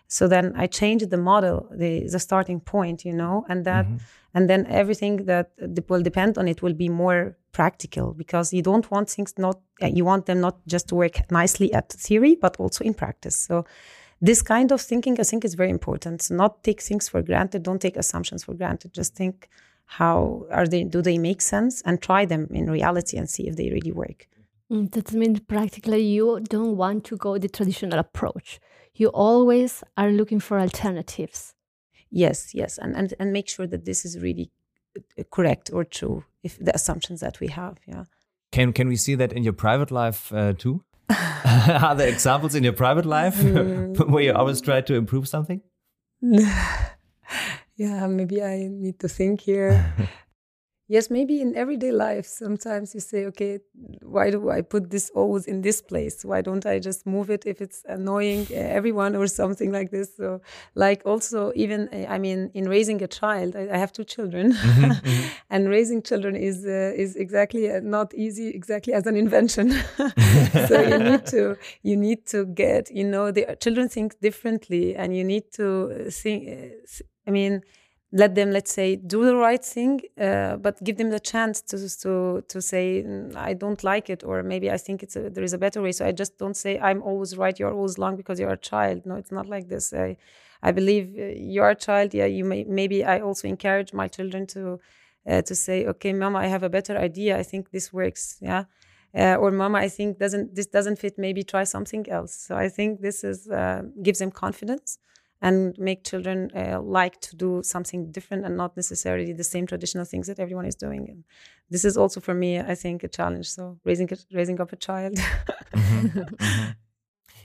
so 0.09 0.27
then 0.27 0.51
i 0.57 0.67
changed 0.67 1.09
the 1.09 1.17
model 1.17 1.67
the 1.71 2.07
the 2.09 2.19
starting 2.19 2.59
point 2.59 3.05
you 3.05 3.13
know 3.13 3.45
and 3.47 3.63
that 3.63 3.85
mm-hmm. 3.85 3.97
and 4.33 4.49
then 4.49 4.65
everything 4.67 5.25
that 5.25 5.51
will 5.87 6.01
depend 6.01 6.37
on 6.37 6.47
it 6.47 6.61
will 6.61 6.73
be 6.73 6.89
more 6.89 7.37
practical 7.51 8.13
because 8.13 8.53
you 8.53 8.61
don't 8.61 8.89
want 8.91 9.09
things 9.09 9.33
not 9.37 9.57
uh, 9.81 9.87
you 9.87 10.05
want 10.05 10.25
them 10.25 10.39
not 10.39 10.55
just 10.67 10.87
to 10.87 10.95
work 10.95 11.15
nicely 11.31 11.73
at 11.73 11.89
theory 11.89 12.35
but 12.35 12.57
also 12.57 12.83
in 12.83 12.93
practice. 12.93 13.35
So 13.35 13.65
this 14.21 14.41
kind 14.41 14.71
of 14.71 14.81
thinking 14.81 15.19
i 15.19 15.23
think 15.23 15.45
is 15.45 15.55
very 15.55 15.69
important. 15.69 16.29
Not 16.29 16.63
take 16.63 16.81
things 16.81 17.09
for 17.09 17.21
granted. 17.21 17.63
Don't 17.63 17.81
take 17.81 17.97
assumptions 17.97 18.43
for 18.43 18.53
granted. 18.53 18.93
Just 18.93 19.15
think 19.15 19.49
how 19.85 20.45
are 20.51 20.67
they 20.67 20.83
do 20.83 21.01
they 21.01 21.17
make 21.17 21.41
sense 21.41 21.81
and 21.85 22.01
try 22.01 22.25
them 22.25 22.47
in 22.51 22.69
reality 22.69 23.17
and 23.17 23.29
see 23.29 23.47
if 23.49 23.55
they 23.55 23.69
really 23.71 23.91
work. 23.91 24.27
Mm, 24.71 24.91
that 24.91 25.11
means 25.13 25.39
practically 25.39 26.01
you 26.01 26.39
don't 26.41 26.77
want 26.77 27.03
to 27.05 27.17
go 27.17 27.37
the 27.37 27.49
traditional 27.49 27.99
approach 27.99 28.59
you 28.99 29.07
always 29.09 29.83
are 29.97 30.11
looking 30.11 30.39
for 30.39 30.59
alternatives. 30.59 31.53
Yes 32.11 32.53
yes 32.53 32.77
and 32.77 32.95
and, 32.95 33.13
and 33.19 33.31
make 33.31 33.47
sure 33.49 33.67
that 33.67 33.85
this 33.85 34.05
is 34.05 34.19
really 34.19 34.51
correct 35.29 35.69
or 35.71 35.83
true 35.83 36.23
if 36.43 36.57
the 36.57 36.73
assumptions 36.73 37.19
that 37.19 37.39
we 37.39 37.47
have 37.47 37.77
yeah. 37.85 38.05
Can 38.51 38.73
can 38.73 38.87
we 38.87 38.95
see 38.95 39.15
that 39.15 39.31
in 39.31 39.43
your 39.43 39.53
private 39.53 39.91
life 39.91 40.33
uh, 40.33 40.53
too? 40.53 40.83
Are 41.09 41.95
there 41.95 42.07
examples 42.07 42.55
in 42.55 42.63
your 42.63 42.73
private 42.73 43.05
life 43.05 43.37
mm. 43.37 44.09
where 44.11 44.23
you 44.23 44.33
always 44.33 44.61
try 44.61 44.81
to 44.81 44.95
improve 44.95 45.27
something? 45.27 45.61
Yeah 46.21 48.07
maybe 48.07 48.43
i 48.43 48.67
need 48.69 48.99
to 48.99 49.07
think 49.07 49.41
here 49.41 49.93
yes 50.89 51.09
maybe 51.09 51.39
in 51.39 51.55
everyday 51.55 51.91
life 51.91 52.25
sometimes 52.25 52.93
you 52.95 52.99
say 52.99 53.25
okay 53.25 53.59
why 54.01 54.29
do 54.31 54.49
i 54.49 54.59
put 54.61 54.89
this 54.89 55.09
always 55.13 55.45
in 55.45 55.61
this 55.61 55.81
place? 55.81 56.25
Why 56.25 56.41
don't 56.41 56.65
i 56.65 56.79
just 56.79 57.05
move 57.05 57.29
it 57.29 57.45
if 57.45 57.61
it's 57.61 57.83
annoying 57.87 58.47
everyone 58.51 59.15
or 59.15 59.27
something 59.27 59.71
like 59.71 59.91
this? 59.91 60.15
So 60.17 60.41
like 60.75 61.01
also 61.05 61.51
even 61.55 61.89
i 62.09 62.17
mean 62.17 62.49
in 62.53 62.67
raising 62.67 63.01
a 63.03 63.07
child 63.07 63.55
i, 63.55 63.77
have 63.77 63.91
two 63.91 64.03
children. 64.03 64.53
Mm-hmm, 64.69 64.91
mm-hmm. 64.91 65.27
and 65.49 65.69
raising 65.69 66.01
children 66.01 66.35
is 66.35 66.65
uh, 66.65 67.03
is 67.03 67.15
exactly 67.15 67.71
uh, 67.71 67.79
not 67.81 68.13
easy 68.13 68.49
exactly 68.49 68.93
as 68.93 69.05
an 69.05 69.15
invention. 69.15 69.67
So 70.69 70.81
you 70.81 70.97
need 71.09 71.25
to 71.27 71.57
you 71.83 71.95
need 71.95 72.25
to 72.27 72.45
get 72.45 72.91
you 72.91 73.05
know 73.13 73.31
the 73.31 73.57
children 73.63 73.89
think 73.89 74.19
differently 74.19 74.95
and 74.95 75.15
you 75.15 75.23
need 75.23 75.45
to 75.53 76.09
think 76.21 76.39
uh, 76.49 77.03
i 77.27 77.31
mean 77.31 77.61
let 78.11 78.33
them 78.33 78.51
let's 78.51 78.73
say 78.73 78.95
do 78.95 79.23
the 79.23 79.35
right 79.35 79.63
thing 79.63 80.01
uh, 80.19 80.55
but 80.57 80.83
give 80.83 80.97
them 80.97 81.11
the 81.11 81.19
chance 81.19 81.61
to 81.61 81.77
to 82.03 82.43
to 82.47 82.59
say 82.61 83.03
mm, 83.03 83.35
i 83.35 83.53
don't 83.53 83.83
like 83.83 84.09
it 84.09 84.23
or 84.23 84.41
maybe 84.41 84.71
i 84.71 84.77
think 84.77 85.03
it's 85.03 85.15
a, 85.15 85.29
there 85.29 85.43
is 85.43 85.53
a 85.53 85.59
better 85.59 85.81
way. 85.81 85.91
So 85.91 86.05
i 86.05 86.11
just 86.11 86.37
don't 86.39 86.57
say 86.57 86.79
i'm 86.79 87.03
always 87.03 87.37
right 87.37 87.57
you're 87.59 87.71
always 87.71 87.99
wrong 87.99 88.15
because 88.15 88.39
you're 88.39 88.51
a 88.51 88.57
child. 88.57 89.05
No 89.05 89.15
it's 89.15 89.31
not 89.31 89.47
like 89.47 89.67
this. 89.69 89.93
I 89.93 90.17
i 90.63 90.71
believe 90.71 91.15
uh, 91.19 91.25
you're 91.35 91.69
a 91.69 91.75
child. 91.75 92.13
Yeah 92.13 92.25
you 92.25 92.45
may 92.45 92.63
maybe 92.63 93.05
i 93.05 93.19
also 93.19 93.47
encourage 93.47 93.93
my 93.93 94.07
children 94.07 94.47
to 94.47 94.79
uh, 95.29 95.41
to 95.43 95.53
say 95.53 95.85
okay 95.85 96.11
mama 96.13 96.39
i 96.39 96.47
have 96.47 96.63
a 96.63 96.69
better 96.69 96.97
idea. 96.97 97.37
I 97.37 97.43
think 97.43 97.69
this 97.69 97.93
works. 97.93 98.37
Yeah. 98.41 98.63
Uh, 99.15 99.35
or 99.35 99.51
mama 99.51 99.77
i 99.79 99.89
think 99.89 100.17
doesn't 100.17 100.55
this 100.55 100.65
doesn't 100.65 100.97
fit. 100.97 101.17
Maybe 101.19 101.43
try 101.43 101.63
something 101.63 102.09
else. 102.09 102.33
So 102.33 102.55
i 102.55 102.69
think 102.69 103.01
this 103.01 103.23
is 103.23 103.47
uh, 103.47 103.83
gives 104.01 104.17
them 104.17 104.31
confidence 104.31 104.97
and 105.41 105.77
make 105.77 106.03
children 106.03 106.51
uh, 106.55 106.81
like 106.81 107.19
to 107.21 107.35
do 107.35 107.61
something 107.63 108.11
different 108.11 108.45
and 108.45 108.57
not 108.57 108.75
necessarily 108.75 109.33
the 109.33 109.43
same 109.43 109.65
traditional 109.65 110.05
things 110.05 110.27
that 110.27 110.39
everyone 110.39 110.65
is 110.65 110.75
doing. 110.75 111.07
And 111.09 111.23
this 111.69 111.85
is 111.85 111.97
also 111.97 112.19
for 112.19 112.33
me, 112.33 112.59
I 112.59 112.75
think, 112.75 113.03
a 113.03 113.07
challenge. 113.07 113.49
So 113.49 113.79
raising 113.85 114.09
raising 114.33 114.59
up 114.59 114.73
a 114.73 114.75
child. 114.75 115.15
mm-hmm. 115.73 116.19
Mm-hmm. 116.19 116.71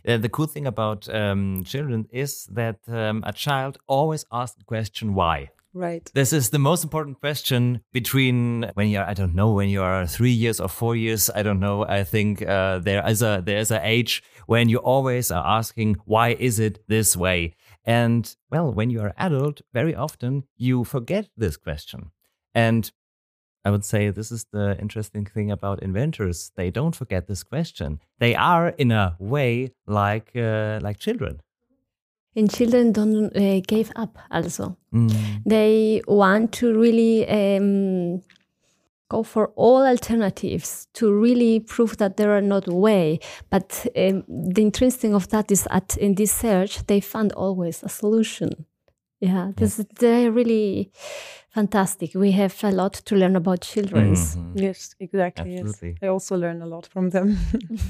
Uh, 0.07 0.19
the 0.19 0.29
cool 0.29 0.47
thing 0.47 0.67
about 0.67 1.09
um, 1.15 1.65
children 1.65 2.07
is 2.11 2.45
that 2.53 2.77
um, 2.89 3.23
a 3.27 3.33
child 3.33 3.79
always 3.87 4.27
asks 4.31 4.57
the 4.59 4.65
question 4.65 5.15
why. 5.15 5.49
Right. 5.75 6.09
This 6.15 6.33
is 6.33 6.51
the 6.51 6.61
most 6.61 6.85
important 6.85 7.19
question 7.19 7.81
between 7.93 8.71
when 8.75 8.89
you're, 8.91 9.05
I 9.05 9.13
don't 9.13 9.35
know, 9.35 9.53
when 9.53 9.69
you 9.69 9.83
are 9.83 10.07
three 10.07 10.31
years 10.31 10.61
or 10.61 10.69
four 10.69 10.95
years. 10.95 11.31
I 11.35 11.43
don't 11.43 11.59
know. 11.59 11.85
I 11.85 12.05
think 12.05 12.43
uh, 12.43 12.79
there 12.79 13.05
is 13.09 13.23
a 13.23 13.43
there 13.45 13.59
is 13.59 13.73
a 13.73 13.81
age 13.85 14.23
when 14.47 14.69
you 14.69 14.79
always 14.79 15.33
are 15.33 15.45
asking, 15.45 15.97
why 16.05 16.37
is 16.39 16.61
it 16.61 16.79
this 16.87 17.17
way? 17.17 17.55
And 17.85 18.35
well, 18.51 18.73
when 18.73 18.91
you 18.91 19.01
are 19.01 19.13
adult, 19.19 19.63
very 19.73 19.97
often 19.97 20.45
you 20.57 20.85
forget 20.85 21.29
this 21.37 21.57
question. 21.57 22.13
And 22.55 22.93
I 23.65 23.71
would 23.73 23.85
say 23.85 24.11
this 24.11 24.31
is 24.31 24.47
the 24.53 24.77
interesting 24.79 25.27
thing 25.27 25.51
about 25.51 25.83
inventors. 25.83 26.53
They 26.55 26.71
don't 26.71 26.95
forget 26.95 27.27
this 27.27 27.43
question. 27.43 27.99
They 28.21 28.37
are 28.37 28.69
in 28.69 28.93
a 28.93 29.17
way 29.19 29.73
like 29.89 30.31
uh, 30.37 30.79
like 30.81 30.99
children. 31.01 31.41
And 32.37 32.51
children 32.51 32.93
don't 32.93 33.37
uh, 33.37 33.61
give 33.67 33.93
up. 33.95 34.19
Also, 34.31 34.77
mm. 34.93 35.43
they 35.47 36.03
want 36.09 36.53
to 36.55 36.77
really 36.77 37.29
um, 37.29 38.23
go 39.09 39.23
for 39.23 39.53
all 39.57 39.87
alternatives 39.87 40.89
to 40.95 41.13
really 41.13 41.61
prove 41.61 41.97
that 41.99 42.17
there 42.17 42.33
are 42.33 42.41
not 42.41 42.67
way. 42.67 43.21
But 43.51 43.87
um, 43.97 44.25
the 44.29 44.63
interesting 44.63 45.15
of 45.15 45.29
that 45.29 45.51
is 45.51 45.65
that 45.65 45.97
in 45.97 46.15
this 46.15 46.33
search, 46.33 46.87
they 46.87 47.01
found 47.01 47.33
always 47.33 47.83
a 47.83 47.89
solution. 47.89 48.67
Yeah, 49.21 49.53
this 49.57 49.79
yes. 49.79 49.87
they're 49.99 50.33
really 50.33 50.91
fantastic. 51.51 52.15
We 52.15 52.33
have 52.33 52.57
a 52.65 52.71
lot 52.71 52.95
to 53.05 53.15
learn 53.15 53.37
about 53.37 53.61
children. 53.61 54.15
Mm-hmm. 54.15 54.59
Yes, 54.59 54.95
exactly. 54.99 55.55
Absolutely. 55.55 55.89
Yes. 55.91 55.99
I 56.03 56.09
also 56.09 56.37
learn 56.37 56.63
a 56.63 56.67
lot 56.67 56.87
from 56.87 57.11
them. 57.11 57.39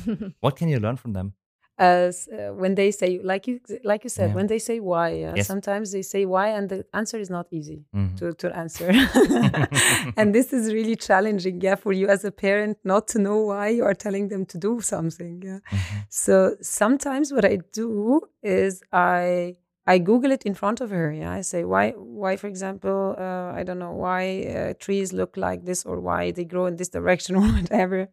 what 0.40 0.56
can 0.56 0.68
you 0.68 0.78
learn 0.78 0.96
from 0.96 1.12
them? 1.12 1.32
As 1.78 2.28
uh, 2.28 2.52
when 2.52 2.76
they 2.76 2.90
say 2.90 3.20
like 3.24 3.48
you 3.48 3.58
like 3.82 4.04
you 4.04 4.10
said 4.10 4.30
yeah. 4.30 4.34
when 4.34 4.46
they 4.46 4.60
say 4.60 4.78
why 4.78 5.24
uh, 5.24 5.32
yes. 5.34 5.46
sometimes 5.46 5.90
they 5.90 6.02
say 6.02 6.24
why 6.24 6.48
and 6.48 6.68
the 6.68 6.84
answer 6.94 7.18
is 7.18 7.28
not 7.28 7.46
easy 7.50 7.84
mm-hmm. 7.94 8.14
to, 8.14 8.32
to 8.32 8.56
answer 8.56 8.90
and 10.16 10.32
this 10.34 10.52
is 10.52 10.72
really 10.72 10.94
challenging 10.94 11.60
yeah 11.60 11.74
for 11.74 11.92
you 11.92 12.06
as 12.06 12.24
a 12.24 12.30
parent 12.30 12.78
not 12.84 13.08
to 13.08 13.18
know 13.18 13.38
why 13.38 13.68
you 13.68 13.84
are 13.84 13.94
telling 13.94 14.28
them 14.28 14.46
to 14.46 14.56
do 14.56 14.80
something 14.80 15.42
yeah 15.44 15.58
mm-hmm. 15.72 15.98
so 16.08 16.54
sometimes 16.60 17.32
what 17.32 17.44
i 17.44 17.58
do 17.72 18.20
is 18.42 18.80
i 18.92 19.56
I 19.86 19.98
Google 19.98 20.32
it 20.32 20.44
in 20.44 20.54
front 20.54 20.80
of 20.80 20.90
her. 20.90 21.12
Yeah, 21.12 21.30
I 21.30 21.42
say 21.42 21.64
why, 21.64 21.90
why, 21.90 22.36
for 22.36 22.46
example, 22.46 23.16
uh, 23.18 23.52
I 23.52 23.64
don't 23.64 23.78
know 23.78 23.92
why 23.92 24.44
uh, 24.44 24.74
trees 24.78 25.12
look 25.12 25.36
like 25.36 25.66
this 25.66 25.84
or 25.84 26.00
why 26.00 26.30
they 26.30 26.44
grow 26.44 26.64
in 26.66 26.76
this 26.76 26.88
direction 26.88 27.36
or 27.42 27.42
whatever. 27.42 28.08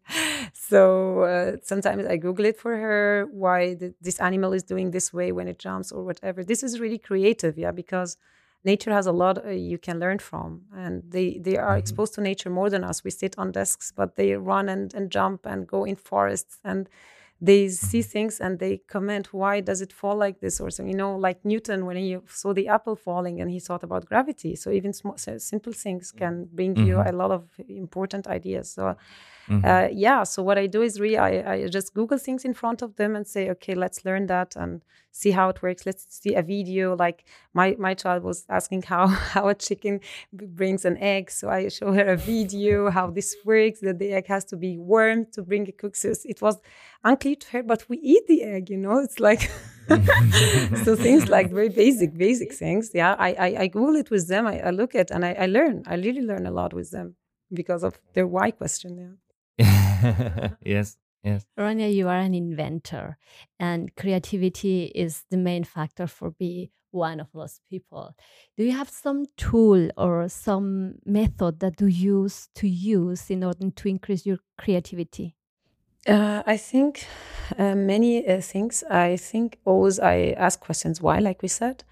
So 0.54 1.22
uh, 1.22 1.58
sometimes 1.64 2.06
I 2.08 2.18
Google 2.18 2.46
it 2.46 2.58
for 2.60 2.76
her 2.76 3.28
why 3.32 3.76
the, 3.76 3.94
this 4.02 4.20
animal 4.20 4.52
is 4.52 4.64
doing 4.64 4.92
this 4.92 5.14
way 5.14 5.32
when 5.32 5.48
it 5.48 5.60
jumps 5.60 5.92
or 5.92 6.04
whatever. 6.04 6.44
This 6.44 6.62
is 6.62 6.80
really 6.80 6.98
creative, 6.98 7.58
yeah, 7.58 7.72
because 7.72 8.18
nature 8.66 8.92
has 8.92 9.08
a 9.08 9.12
lot 9.12 9.46
uh, 9.46 9.50
you 9.50 9.78
can 9.78 10.00
learn 10.00 10.20
from, 10.20 10.64
and 10.76 11.04
they 11.08 11.40
they 11.40 11.58
are 11.58 11.70
mm-hmm. 11.70 11.80
exposed 11.80 12.14
to 12.16 12.22
nature 12.22 12.50
more 12.50 12.70
than 12.70 12.84
us. 12.84 13.04
We 13.04 13.12
sit 13.12 13.36
on 13.38 13.52
desks, 13.54 13.94
but 13.96 14.18
they 14.18 14.36
run 14.36 14.68
and 14.68 14.94
and 14.94 15.10
jump 15.10 15.46
and 15.46 15.66
go 15.66 15.86
in 15.86 15.96
forests 15.96 16.60
and 16.64 16.90
they 17.44 17.68
see 17.68 18.00
mm-hmm. 18.00 18.10
things 18.10 18.40
and 18.40 18.60
they 18.60 18.78
comment 18.78 19.34
why 19.34 19.60
does 19.60 19.82
it 19.82 19.92
fall 19.92 20.16
like 20.16 20.40
this 20.40 20.62
or 20.62 20.70
so 20.70 20.84
you 20.84 20.94
know 20.94 21.16
like 21.16 21.44
newton 21.44 21.86
when 21.88 21.98
he 21.98 22.18
saw 22.28 22.54
the 22.54 22.68
apple 22.68 22.96
falling 22.96 23.42
and 23.42 23.50
he 23.50 23.60
thought 23.60 23.84
about 23.84 24.06
gravity 24.06 24.56
so 24.56 24.70
even 24.70 24.94
small, 24.94 25.18
so 25.18 25.38
simple 25.40 25.74
things 25.74 26.12
can 26.12 26.48
bring 26.54 26.76
mm-hmm. 26.76 26.88
you 26.88 27.02
a 27.04 27.12
lot 27.12 27.32
of 27.32 27.50
important 27.68 28.28
ideas 28.28 28.72
so 28.72 28.96
mm-hmm. 29.52 29.66
uh, 29.66 29.88
yeah 29.92 30.24
so 30.24 30.42
what 30.42 30.58
i 30.58 30.66
do 30.68 30.82
is 30.82 31.00
really 31.00 31.18
I, 31.18 31.54
I 31.54 31.68
just 31.68 31.94
google 31.94 32.18
things 32.18 32.46
in 32.46 32.54
front 32.54 32.82
of 32.82 32.96
them 32.96 33.16
and 33.16 33.28
say 33.28 33.50
okay 33.52 33.76
let's 33.76 34.06
learn 34.06 34.28
that 34.28 34.56
and 34.56 34.82
see 35.12 35.32
how 35.32 35.50
it 35.50 35.62
works. 35.62 35.86
Let's 35.86 36.06
see 36.10 36.34
a 36.36 36.42
video. 36.42 36.96
Like 36.96 37.26
my 37.54 37.76
my 37.78 37.94
child 37.94 38.24
was 38.24 38.46
asking 38.50 38.84
how 38.84 39.08
how 39.34 39.48
a 39.50 39.56
chicken 39.56 40.00
brings 40.34 40.86
an 40.86 40.98
egg. 40.98 41.30
So 41.32 41.50
i 41.50 41.68
show 41.68 41.94
her 41.94 42.08
a 42.08 42.18
video 42.18 42.90
how 42.90 43.12
this 43.12 43.36
works 43.46 43.82
that 43.82 44.00
the 44.00 44.14
egg 44.14 44.28
has 44.28 44.46
to 44.46 44.58
be 44.58 44.78
warm 44.78 45.28
to 45.34 45.44
bring 45.44 45.68
a 45.68 45.72
cook. 45.72 45.96
So 45.96 46.14
it 46.26 46.42
was 46.42 46.58
unclear 47.04 47.36
to 47.36 47.48
her 47.52 47.64
but 47.64 47.88
we 47.90 47.98
eat 47.98 48.28
the 48.28 48.44
egg 48.44 48.70
you 48.70 48.78
know? 48.78 49.00
It's 49.00 49.20
like 49.20 49.52
so 50.84 50.96
things 50.96 51.28
like 51.28 51.52
very 51.52 51.70
basic 51.70 52.18
basic 52.18 52.54
things. 52.54 52.92
Yeah 52.94 53.16
i 53.20 53.34
i, 53.34 53.48
I 53.64 53.68
google 53.68 53.96
it 53.96 54.10
with 54.10 54.28
them. 54.28 54.48
I, 54.48 54.60
I 54.60 54.70
look 54.72 54.96
at 54.96 55.12
and 55.12 55.26
I, 55.26 55.34
I 55.34 55.46
learn. 55.48 55.84
I 55.86 55.96
really 55.96 56.22
learn 56.22 56.46
a 56.46 56.52
lot 56.52 56.74
with 56.74 56.92
them 56.92 57.16
because 57.54 57.84
of 57.84 58.00
their 58.14 58.28
why 58.28 58.52
question 58.52 58.98
yeah 58.98 59.21
yes 60.66 60.98
Yes. 61.24 61.46
Rania, 61.58 61.94
you 61.94 62.08
are 62.08 62.18
an 62.18 62.34
inventor, 62.34 63.18
and 63.60 63.96
creativity 63.96 64.86
is 64.86 65.24
the 65.30 65.38
main 65.38 65.64
factor 65.64 66.08
for 66.08 66.32
being 66.32 66.70
one 66.90 67.20
of 67.20 67.28
those 67.32 67.62
people. 67.70 68.16
Do 68.58 68.64
you 68.64 68.72
have 68.72 68.90
some 68.90 69.26
tool 69.38 69.90
or 69.98 70.28
some 70.30 70.96
method 71.06 71.60
that 71.60 71.80
you 71.80 71.88
use 71.88 72.50
to 72.56 72.68
use 72.68 73.30
in 73.30 73.44
order 73.44 73.70
to 73.70 73.88
increase 73.88 74.26
your 74.26 74.40
creativity? 74.58 75.36
Uh, 76.08 76.42
I 76.46 76.58
think 76.58 77.06
uh, 77.58 77.76
many 77.76 78.28
uh, 78.28 78.42
things. 78.42 78.84
I 78.90 79.16
think 79.18 79.60
always 79.64 80.00
I 80.00 80.34
ask 80.38 80.60
questions 80.60 81.02
why, 81.02 81.20
like 81.20 81.44
we 81.44 81.48
said, 81.48 81.84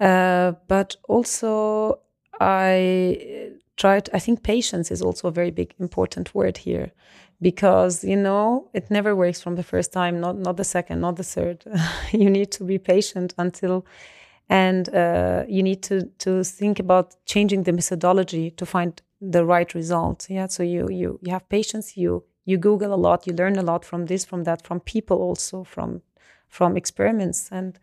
uh, 0.00 0.52
but 0.66 0.96
also 1.08 2.00
I 2.40 3.52
tried. 3.76 4.08
I 4.12 4.18
think 4.18 4.42
patience 4.42 4.90
is 4.90 5.02
also 5.02 5.28
a 5.28 5.32
very 5.32 5.50
big 5.50 5.74
important 5.78 6.34
word 6.34 6.58
here 6.58 6.92
because 7.42 8.04
you 8.04 8.16
know 8.16 8.68
it 8.72 8.90
never 8.90 9.14
works 9.14 9.42
from 9.42 9.56
the 9.56 9.62
first 9.62 9.92
time 9.92 10.20
not 10.20 10.38
not 10.38 10.56
the 10.56 10.64
second 10.64 11.00
not 11.00 11.16
the 11.16 11.24
third 11.24 11.64
you 12.12 12.30
need 12.30 12.50
to 12.52 12.64
be 12.64 12.78
patient 12.78 13.34
until 13.36 13.84
and 14.48 14.88
uh, 14.94 15.44
you 15.48 15.62
need 15.62 15.82
to 15.82 16.02
to 16.18 16.44
think 16.44 16.78
about 16.78 17.16
changing 17.26 17.64
the 17.64 17.72
methodology 17.72 18.50
to 18.50 18.64
find 18.64 19.02
the 19.20 19.44
right 19.44 19.74
result 19.74 20.26
yeah 20.30 20.46
so 20.46 20.62
you 20.62 20.88
you 20.88 21.18
you 21.22 21.32
have 21.32 21.48
patience 21.48 21.96
you 21.96 22.24
you 22.44 22.56
google 22.56 22.94
a 22.94 23.00
lot 23.06 23.26
you 23.26 23.32
learn 23.34 23.56
a 23.58 23.62
lot 23.62 23.84
from 23.84 24.06
this 24.06 24.24
from 24.24 24.44
that 24.44 24.64
from 24.64 24.80
people 24.80 25.18
also 25.18 25.64
from 25.64 26.00
from 26.48 26.76
experiments 26.76 27.48
and 27.50 27.78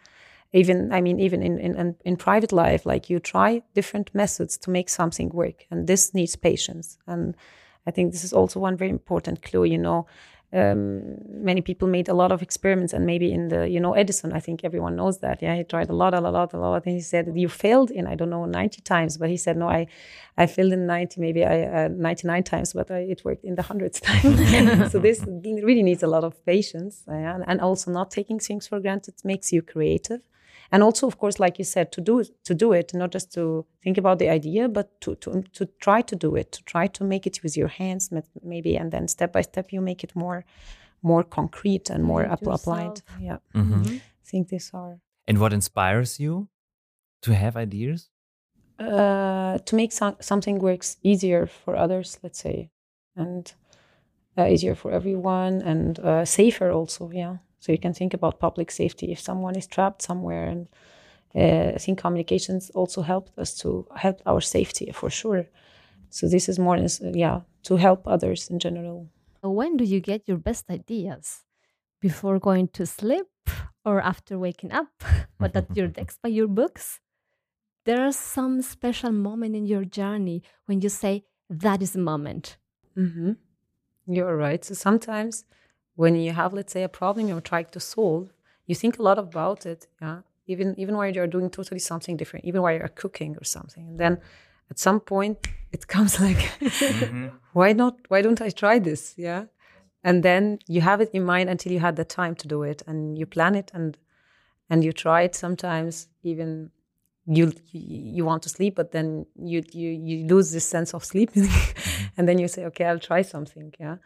even 0.51 0.91
i 0.91 0.99
mean 0.99 1.19
even 1.19 1.41
in, 1.41 1.59
in 1.59 1.95
in 2.03 2.15
private 2.17 2.51
life 2.51 2.85
like 2.85 3.09
you 3.09 3.19
try 3.19 3.61
different 3.75 4.13
methods 4.13 4.57
to 4.57 4.71
make 4.71 4.89
something 4.89 5.29
work 5.29 5.65
and 5.69 5.87
this 5.87 6.13
needs 6.13 6.35
patience 6.35 6.97
and 7.07 7.35
I 7.89 7.91
think 7.91 8.11
this 8.11 8.23
is 8.23 8.33
also 8.33 8.59
one 8.59 8.77
very 8.77 8.91
important 8.91 9.41
clue. 9.41 9.63
You 9.63 9.77
know, 9.77 10.05
um, 10.51 11.15
many 11.49 11.61
people 11.61 11.87
made 11.87 12.07
a 12.09 12.13
lot 12.13 12.31
of 12.31 12.41
experiments, 12.41 12.93
and 12.93 13.05
maybe 13.05 13.31
in 13.31 13.49
the, 13.49 13.69
you 13.69 13.79
know, 13.79 13.93
Edison, 13.93 14.33
I 14.33 14.39
think 14.39 14.63
everyone 14.63 14.95
knows 14.95 15.19
that. 15.19 15.41
Yeah, 15.41 15.55
he 15.55 15.63
tried 15.63 15.89
a 15.89 15.93
lot, 15.93 16.13
a 16.13 16.21
lot, 16.21 16.53
a 16.53 16.57
lot, 16.57 16.85
and 16.85 16.95
he 16.95 17.01
said 17.01 17.31
you 17.35 17.49
failed 17.49 17.91
in 17.91 18.07
I 18.07 18.15
don't 18.15 18.29
know 18.29 18.45
90 18.45 18.81
times, 18.81 19.17
but 19.17 19.29
he 19.29 19.37
said 19.37 19.57
no, 19.57 19.67
I, 19.69 19.87
I 20.37 20.45
failed 20.45 20.73
in 20.73 20.85
90, 20.85 21.21
maybe 21.21 21.45
I 21.45 21.85
uh, 21.85 21.87
99 21.89 22.43
times, 22.43 22.73
but 22.73 22.91
I, 22.91 22.99
it 22.99 23.23
worked 23.25 23.43
in 23.43 23.55
the 23.55 23.63
hundreds 23.63 23.99
times. 24.09 24.91
so 24.91 24.99
this 24.99 25.23
really 25.69 25.83
needs 25.83 26.03
a 26.03 26.07
lot 26.07 26.23
of 26.23 26.33
patience, 26.45 27.03
uh, 27.07 27.39
and 27.47 27.61
also 27.61 27.91
not 27.91 28.11
taking 28.11 28.39
things 28.39 28.67
for 28.67 28.79
granted 28.79 29.15
makes 29.23 29.51
you 29.53 29.61
creative 29.61 30.21
and 30.71 30.83
also 30.83 31.07
of 31.07 31.17
course 31.17 31.39
like 31.39 31.57
you 31.57 31.65
said 31.65 31.91
to 31.91 32.01
do 32.01 32.23
to 32.43 32.53
do 32.53 32.73
it 32.73 32.93
not 32.93 33.11
just 33.11 33.33
to 33.33 33.65
think 33.83 33.97
about 33.97 34.19
the 34.19 34.29
idea 34.29 34.67
but 34.67 34.99
to 35.01 35.15
to, 35.15 35.43
to 35.53 35.65
try 35.79 36.01
to 36.01 36.15
do 36.15 36.35
it 36.35 36.51
to 36.51 36.63
try 36.63 36.87
to 36.87 37.03
make 37.03 37.25
it 37.25 37.41
with 37.43 37.57
your 37.57 37.67
hands 37.67 38.09
maybe 38.43 38.75
and 38.75 38.91
then 38.91 39.07
step 39.07 39.31
by 39.31 39.41
step 39.41 39.71
you 39.71 39.81
make 39.81 40.03
it 40.03 40.15
more 40.15 40.45
more 41.01 41.23
concrete 41.23 41.89
and 41.89 42.03
more 42.03 42.25
up, 42.25 42.45
applied 42.45 43.01
yeah 43.19 43.37
mm-hmm. 43.55 43.81
Mm-hmm. 43.81 43.95
i 43.95 44.25
think 44.25 44.49
these 44.49 44.71
are 44.73 44.99
and 45.27 45.37
what 45.39 45.53
inspires 45.53 46.19
you 46.19 46.49
to 47.21 47.33
have 47.33 47.55
ideas 47.55 48.09
uh, 48.79 49.57
to 49.57 49.75
make 49.75 49.91
so- 49.91 50.17
something 50.21 50.59
works 50.59 50.97
easier 51.03 51.45
for 51.45 51.75
others 51.75 52.17
let's 52.23 52.39
say 52.39 52.69
and 53.15 53.53
uh, 54.37 54.45
easier 54.45 54.75
for 54.75 54.91
everyone 54.91 55.61
and 55.61 55.99
uh, 55.99 56.23
safer 56.23 56.71
also 56.71 57.11
yeah 57.11 57.37
so 57.59 57.71
you 57.71 57.77
can 57.77 57.93
think 57.93 58.13
about 58.13 58.39
public 58.39 58.71
safety 58.71 59.11
if 59.11 59.19
someone 59.19 59.55
is 59.55 59.67
trapped 59.67 60.01
somewhere, 60.01 60.45
and 60.45 60.67
uh, 61.35 61.75
I 61.75 61.77
think 61.77 61.99
communications 61.99 62.69
also 62.71 63.01
helped 63.01 63.37
us 63.37 63.55
to 63.59 63.85
help 63.95 64.21
our 64.25 64.41
safety 64.41 64.91
for 64.93 65.09
sure. 65.09 65.45
So 66.09 66.27
this 66.27 66.49
is 66.49 66.57
more, 66.57 66.77
yeah, 67.01 67.41
to 67.63 67.75
help 67.75 68.07
others 68.07 68.49
in 68.49 68.59
general. 68.59 69.09
When 69.41 69.77
do 69.77 69.83
you 69.83 69.99
get 69.99 70.27
your 70.27 70.37
best 70.37 70.69
ideas? 70.69 71.43
Before 72.01 72.39
going 72.39 72.69
to 72.69 72.85
sleep 72.85 73.27
or 73.85 74.01
after 74.01 74.39
waking 74.39 74.71
up? 74.71 74.87
But 75.39 75.55
at 75.55 75.75
your 75.75 75.87
desk 75.97 76.19
by 76.23 76.29
your 76.29 76.47
books? 76.47 76.99
There 77.85 78.01
are 78.01 78.11
some 78.11 78.61
special 78.61 79.11
moment 79.11 79.55
in 79.55 79.65
your 79.65 79.85
journey 79.85 80.43
when 80.65 80.81
you 80.81 80.89
say 80.89 81.23
that 81.49 81.81
is 81.81 81.93
the 81.93 81.99
moment. 81.99 82.57
Mm-hmm. 82.97 83.31
You're 84.07 84.35
right. 84.35 84.63
So 84.63 84.73
sometimes 84.73 85.45
when 86.01 86.15
you 86.15 86.31
have 86.31 86.53
let's 86.53 86.71
say 86.75 86.83
a 86.83 86.93
problem 87.01 87.27
you're 87.27 87.47
trying 87.51 87.69
to 87.77 87.79
solve 87.95 88.25
you 88.67 88.75
think 88.81 88.93
a 88.99 89.03
lot 89.09 89.19
about 89.19 89.65
it 89.65 89.81
yeah? 90.01 90.19
Even 90.53 90.67
even 90.81 90.93
while 90.99 91.13
you're 91.15 91.33
doing 91.35 91.49
totally 91.49 91.83
something 91.91 92.15
different 92.21 92.45
even 92.49 92.59
while 92.63 92.75
you're 92.79 92.95
cooking 93.03 93.31
or 93.39 93.45
something. 93.57 93.85
And 93.89 93.97
then 94.03 94.13
at 94.71 94.77
some 94.87 94.99
point 95.13 95.37
it 95.75 95.83
comes 95.95 96.19
like 96.27 96.41
mm-hmm. 96.59 97.27
why 97.59 97.69
not 97.81 97.93
why 98.11 98.19
don't 98.23 98.41
i 98.47 98.49
try 98.49 98.75
this? 98.79 99.01
Yeah? 99.27 99.43
And 100.07 100.23
then 100.27 100.43
you 100.73 100.81
have 100.89 100.99
it 101.03 101.11
in 101.17 101.23
mind 101.33 101.47
until 101.53 101.71
you 101.75 101.81
had 101.87 101.95
the 102.01 102.07
time 102.19 102.33
to 102.41 102.45
do 102.55 102.59
it 102.71 102.79
and 102.89 102.99
you 103.19 103.25
plan 103.35 103.53
it 103.61 103.69
and 103.77 103.97
and 104.69 104.77
you 104.85 104.91
try 105.05 105.19
it 105.27 105.35
sometimes 105.35 106.07
even 106.31 106.71
you 107.37 107.45
you 107.71 108.23
want 108.29 108.41
to 108.43 108.49
sleep 108.57 108.73
but 108.79 108.87
then 108.95 109.07
you 109.51 109.59
you 109.81 109.89
you 110.07 110.15
lose 110.33 110.47
this 110.55 110.67
sense 110.75 110.93
of 110.95 111.01
sleep 111.11 111.29
mm-hmm. 111.33 112.05
and 112.15 112.23
then 112.27 112.37
you 112.41 112.47
say 112.47 112.61
okay 112.69 112.85
i'll 112.89 113.05
try 113.11 113.21
something 113.35 113.73
yeah 113.85 113.97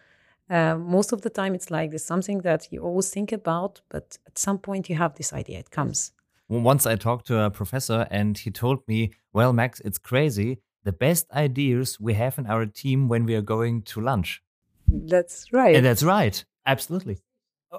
uh, 0.50 0.76
most 0.78 1.14
of 1.14 1.22
the 1.22 1.30
time, 1.30 1.56
it's 1.56 1.72
like 1.72 1.90
there's 1.92 2.06
something 2.06 2.40
that 2.42 2.68
you 2.72 2.82
always 2.82 3.10
think 3.10 3.32
about, 3.32 3.82
but 3.90 4.18
at 4.28 4.38
some 4.38 4.58
point 4.58 4.90
you 4.90 4.96
have 4.96 5.16
this 5.16 5.34
idea, 5.34 5.60
it 5.60 5.72
comes. 5.72 6.12
Once 6.50 6.86
I 6.86 6.96
talked 6.96 7.28
to 7.28 7.40
a 7.40 7.50
professor 7.50 8.08
and 8.12 8.38
he 8.38 8.52
told 8.52 8.88
me, 8.88 9.14
Well, 9.32 9.54
Max, 9.54 9.80
it's 9.80 9.98
crazy. 9.98 10.60
The 10.84 10.92
best 10.92 11.32
ideas 11.32 12.00
we 12.00 12.14
have 12.16 12.38
in 12.38 12.46
our 12.46 12.66
team 12.66 13.08
when 13.08 13.26
we 13.26 13.36
are 13.36 13.42
going 13.42 13.84
to 13.84 14.02
lunch. 14.02 14.42
That's 14.88 15.52
right. 15.54 15.76
And 15.76 15.86
that's 15.86 16.04
right. 16.04 16.44
Absolutely. 16.66 17.20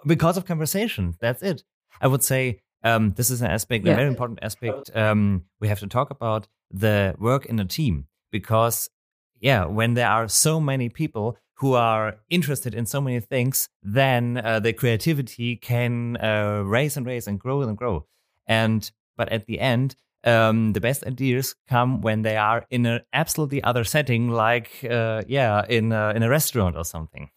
Because 0.07 0.37
of 0.37 0.47
conversation. 0.47 1.15
That's 1.21 1.43
it. 1.43 1.63
I 2.01 2.07
would 2.07 2.23
say 2.23 2.61
um, 2.83 3.13
this 3.13 3.31
is 3.31 3.43
an 3.43 3.51
aspect, 3.51 3.87
yeah. 3.87 3.93
a 3.93 3.97
very 3.97 4.09
important 4.09 4.41
aspect 4.43 4.91
um, 4.95 5.45
we 5.61 5.69
have 5.69 5.81
to 5.81 5.87
talk 5.87 6.11
about 6.11 6.49
the 6.71 7.15
work 7.19 7.47
in 7.47 7.59
a 7.61 7.65
team. 7.65 8.07
Because, 8.33 8.91
yeah, 9.39 9.67
when 9.67 9.95
there 9.95 10.09
are 10.09 10.27
so 10.27 10.59
many 10.59 10.89
people, 10.89 11.37
who 11.55 11.75
are 11.75 12.17
interested 12.31 12.75
in 12.75 12.87
so 12.87 13.01
many 13.01 13.21
things, 13.21 13.69
then 13.83 14.41
uh, 14.45 14.61
the 14.61 14.73
creativity 14.73 15.57
can 15.57 16.17
uh, 16.17 16.63
raise 16.65 16.97
and 16.97 17.07
raise 17.07 17.27
and 17.27 17.39
grow 17.39 17.63
and 17.63 17.77
grow. 17.77 18.07
And 18.47 18.91
but 19.17 19.29
at 19.31 19.47
the 19.47 19.61
end, 19.61 19.97
um, 20.25 20.73
the 20.73 20.81
best 20.81 21.07
ideas 21.07 21.55
come 21.69 22.01
when 22.01 22.23
they 22.23 22.37
are 22.37 22.67
in 22.71 22.87
an 22.87 23.01
absolutely 23.13 23.63
other 23.63 23.85
setting, 23.85 24.31
like 24.31 24.85
uh, 24.91 25.23
yeah, 25.29 25.65
in 25.69 25.93
a, 25.93 26.11
in 26.11 26.23
a 26.23 26.29
restaurant 26.29 26.77
or 26.77 26.85
something. 26.85 27.31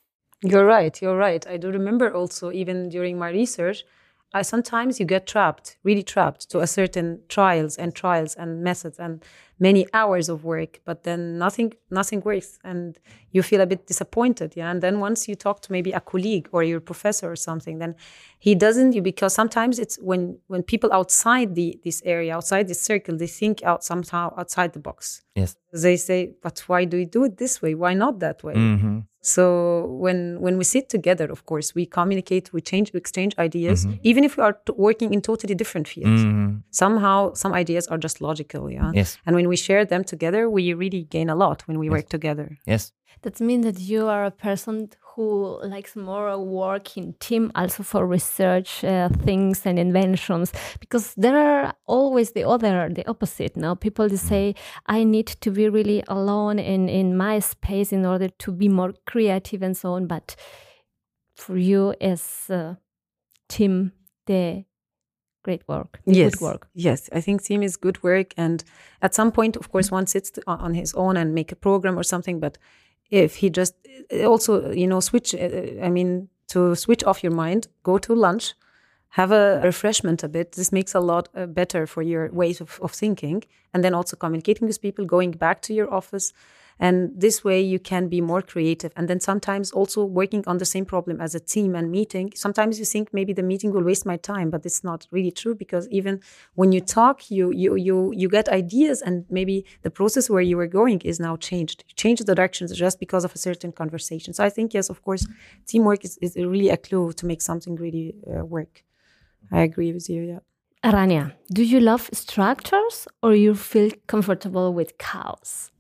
You're 0.43 0.65
right. 0.65 0.99
You're 1.01 1.17
right. 1.17 1.45
I 1.47 1.57
do 1.57 1.69
remember 1.69 2.13
also 2.13 2.51
even 2.51 2.89
during 2.89 3.17
my 3.17 3.29
research, 3.29 3.83
I, 4.33 4.41
sometimes 4.41 4.99
you 4.99 5.05
get 5.05 5.25
trapped, 5.25 5.77
really 5.83 6.03
trapped 6.03 6.49
to 6.51 6.59
a 6.59 6.67
certain 6.67 7.21
trials 7.27 7.75
and 7.77 7.95
trials 7.95 8.35
and 8.35 8.61
methods 8.63 8.99
and 8.99 9.23
many 9.59 9.87
hours 9.93 10.29
of 10.29 10.43
work, 10.43 10.79
but 10.85 11.03
then 11.03 11.37
nothing 11.37 11.73
nothing 11.89 12.21
works 12.21 12.59
and 12.63 12.99
you 13.31 13.41
feel 13.41 13.61
a 13.61 13.65
bit 13.65 13.87
disappointed. 13.87 14.53
Yeah. 14.55 14.71
And 14.71 14.81
then 14.81 14.99
once 14.99 15.27
you 15.27 15.35
talk 15.35 15.61
to 15.61 15.71
maybe 15.71 15.91
a 15.91 15.99
colleague 15.99 16.47
or 16.51 16.63
your 16.63 16.79
professor 16.79 17.31
or 17.31 17.35
something, 17.35 17.79
then 17.79 17.95
he 18.39 18.55
doesn't 18.55 18.93
you 18.93 19.01
because 19.01 19.33
sometimes 19.33 19.79
it's 19.79 19.97
when 19.97 20.37
when 20.47 20.63
people 20.63 20.91
outside 20.93 21.55
the 21.55 21.79
this 21.83 22.01
area, 22.05 22.35
outside 22.35 22.67
this 22.67 22.81
circle, 22.81 23.17
they 23.17 23.27
think 23.27 23.63
out 23.63 23.83
somehow 23.83 24.33
outside 24.37 24.73
the 24.73 24.79
box. 24.79 25.23
Yes. 25.35 25.55
They 25.73 25.97
say, 25.97 26.33
but 26.41 26.59
why 26.67 26.85
do 26.85 26.97
you 26.97 27.05
do 27.05 27.23
it 27.25 27.37
this 27.37 27.61
way? 27.61 27.75
Why 27.75 27.93
not 27.93 28.19
that 28.19 28.43
way? 28.43 28.55
Mm-hmm. 28.55 28.99
So 29.35 29.43
when 30.03 30.19
when 30.45 30.55
we 30.57 30.63
sit 30.63 30.85
together, 30.95 31.27
of 31.35 31.41
course, 31.49 31.67
we 31.77 31.83
communicate, 31.99 32.45
we 32.55 32.61
change, 32.71 32.87
we 32.93 32.97
exchange 33.03 33.33
ideas, 33.47 33.79
Mm-hmm. 33.85 34.09
even 34.09 34.23
if 34.27 34.31
we 34.37 34.41
are 34.47 34.55
t- 34.65 34.73
working 34.87 35.09
in 35.15 35.21
totally 35.21 35.55
different 35.61 35.87
fields. 35.93 36.21
Mhm. 36.23 36.49
Somehow, 36.83 37.33
some 37.43 37.53
ideas 37.63 37.83
are 37.91 37.99
just 38.07 38.17
logical, 38.21 38.63
yeah. 38.77 38.91
Yes. 38.99 39.09
And 39.25 39.31
when 39.37 39.47
we 39.51 39.57
share 39.67 39.83
them 39.93 40.03
together, 40.13 40.41
we 40.57 40.63
really 40.83 41.03
gain 41.15 41.29
a 41.29 41.35
lot 41.43 41.57
when 41.67 41.77
we 41.81 41.87
work 41.95 42.07
together. 42.15 42.47
Yes. 42.73 42.93
That 43.21 43.39
means 43.41 43.65
that 43.65 43.79
you 43.79 44.07
are 44.07 44.25
a 44.25 44.31
person 44.31 44.89
who 45.17 45.59
likes 45.63 45.95
more 45.95 46.37
work 46.37 46.95
in 46.95 47.13
team, 47.19 47.51
also 47.55 47.81
for 47.81 48.05
research 48.05 48.83
uh, 48.83 49.09
things 49.09 49.65
and 49.65 49.79
inventions, 49.79 50.53
because 50.79 51.15
there 51.15 51.37
are 51.37 51.73
always 51.87 52.33
the 52.33 52.47
other, 52.47 52.87
the 52.93 53.07
opposite. 53.09 53.57
Now 53.57 53.73
people 53.73 54.07
they 54.07 54.17
say, 54.17 54.53
I 54.85 55.03
need 55.03 55.25
to 55.25 55.49
be 55.49 55.69
really 55.69 56.03
alone 56.07 56.59
in 56.59 56.87
in 56.87 57.17
my 57.17 57.39
space 57.39 57.91
in 57.91 58.05
order 58.05 58.29
to 58.29 58.51
be 58.51 58.69
more 58.69 58.93
creative 59.05 59.63
and 59.63 59.75
so 59.75 59.93
on. 59.93 60.05
But 60.05 60.35
for 61.35 61.57
you, 61.57 61.95
as 61.99 62.49
a 62.49 62.77
team, 63.49 63.93
the 64.27 64.65
great 65.43 65.67
work, 65.67 65.99
yes. 66.05 66.35
good 66.35 66.41
work. 66.41 66.67
Yes, 66.75 67.09
I 67.11 67.21
think 67.21 67.41
team 67.41 67.63
is 67.63 67.75
good 67.77 68.03
work, 68.03 68.33
and 68.37 68.63
at 69.01 69.15
some 69.15 69.31
point, 69.31 69.55
of 69.55 69.71
course, 69.71 69.89
one 69.91 70.05
sits 70.05 70.31
on 70.45 70.75
his 70.75 70.93
own 70.93 71.17
and 71.17 71.33
make 71.33 71.51
a 71.51 71.55
program 71.55 71.97
or 71.97 72.03
something. 72.03 72.39
But 72.39 72.59
if 73.09 73.35
he 73.35 73.49
just 73.49 73.75
also, 74.23 74.71
you 74.71 74.87
know, 74.87 74.99
switch. 74.99 75.33
uh, 75.35 75.83
I 75.83 75.89
mean, 75.89 76.29
to 76.49 76.75
switch 76.75 77.03
off 77.03 77.23
your 77.23 77.33
mind, 77.33 77.67
go 77.83 77.97
to 77.97 78.13
lunch, 78.13 78.53
have 79.09 79.31
a 79.31 79.61
refreshment 79.63 80.23
a 80.23 80.29
bit. 80.29 80.53
This 80.53 80.71
makes 80.71 80.95
a 80.95 80.99
lot 80.99 81.29
uh, 81.35 81.45
better 81.45 81.85
for 81.87 82.01
your 82.01 82.31
ways 82.31 82.61
of, 82.61 82.79
of 82.81 82.91
thinking, 82.91 83.43
and 83.73 83.83
then 83.83 83.93
also 83.93 84.15
communicating 84.15 84.67
with 84.67 84.81
people, 84.81 85.05
going 85.05 85.31
back 85.31 85.61
to 85.63 85.73
your 85.73 85.93
office. 85.93 86.33
And 86.79 87.11
this 87.15 87.43
way 87.43 87.59
you 87.61 87.79
can 87.79 88.07
be 88.07 88.21
more 88.21 88.41
creative. 88.41 88.91
And 88.95 89.07
then 89.07 89.19
sometimes 89.19 89.71
also 89.71 90.03
working 90.03 90.43
on 90.45 90.57
the 90.57 90.65
same 90.65 90.85
problem 90.85 91.19
as 91.19 91.33
a 91.33 91.39
team 91.39 91.75
and 91.75 91.91
meeting. 91.91 92.31
Sometimes 92.35 92.77
you 92.79 92.85
think 92.85 93.13
maybe 93.13 93.33
the 93.33 93.43
meeting 93.43 93.71
will 93.71 93.83
waste 93.83 94.05
my 94.05 94.17
time, 94.17 94.49
but 94.49 94.65
it's 94.65 94.83
not 94.83 95.07
really 95.11 95.31
true 95.31 95.55
because 95.55 95.87
even 95.89 96.19
when 96.55 96.71
you 96.71 96.81
talk, 96.81 97.31
you 97.31 97.51
you 97.51 97.75
you 97.75 98.13
you 98.15 98.29
get 98.29 98.47
ideas 98.49 99.01
and 99.01 99.25
maybe 99.29 99.65
the 99.81 99.89
process 99.89 100.29
where 100.29 100.41
you 100.41 100.57
were 100.57 100.67
going 100.67 100.99
is 101.01 101.19
now 101.19 101.35
changed. 101.35 101.83
You 101.87 101.95
change 101.95 102.19
the 102.19 102.35
directions 102.35 102.71
just 102.73 102.99
because 102.99 103.23
of 103.25 103.33
a 103.33 103.37
certain 103.37 103.71
conversation. 103.71 104.33
So 104.33 104.43
I 104.43 104.49
think 104.49 104.73
yes, 104.73 104.89
of 104.89 105.01
course, 105.01 105.25
teamwork 105.65 106.05
is, 106.05 106.17
is 106.21 106.35
really 106.35 106.69
a 106.69 106.77
clue 106.77 107.11
to 107.13 107.25
make 107.25 107.41
something 107.41 107.75
really 107.75 108.15
uh, 108.27 108.45
work. 108.45 108.83
I 109.51 109.61
agree 109.61 109.93
with 109.93 110.09
you, 110.09 110.21
yeah. 110.23 110.39
Rania, 110.83 111.33
do 111.51 111.63
you 111.63 111.79
love 111.79 112.09
structures 112.13 113.07
or 113.23 113.33
you 113.35 113.55
feel 113.55 113.91
comfortable 114.07 114.73
with 114.73 114.97
chaos? 114.97 115.71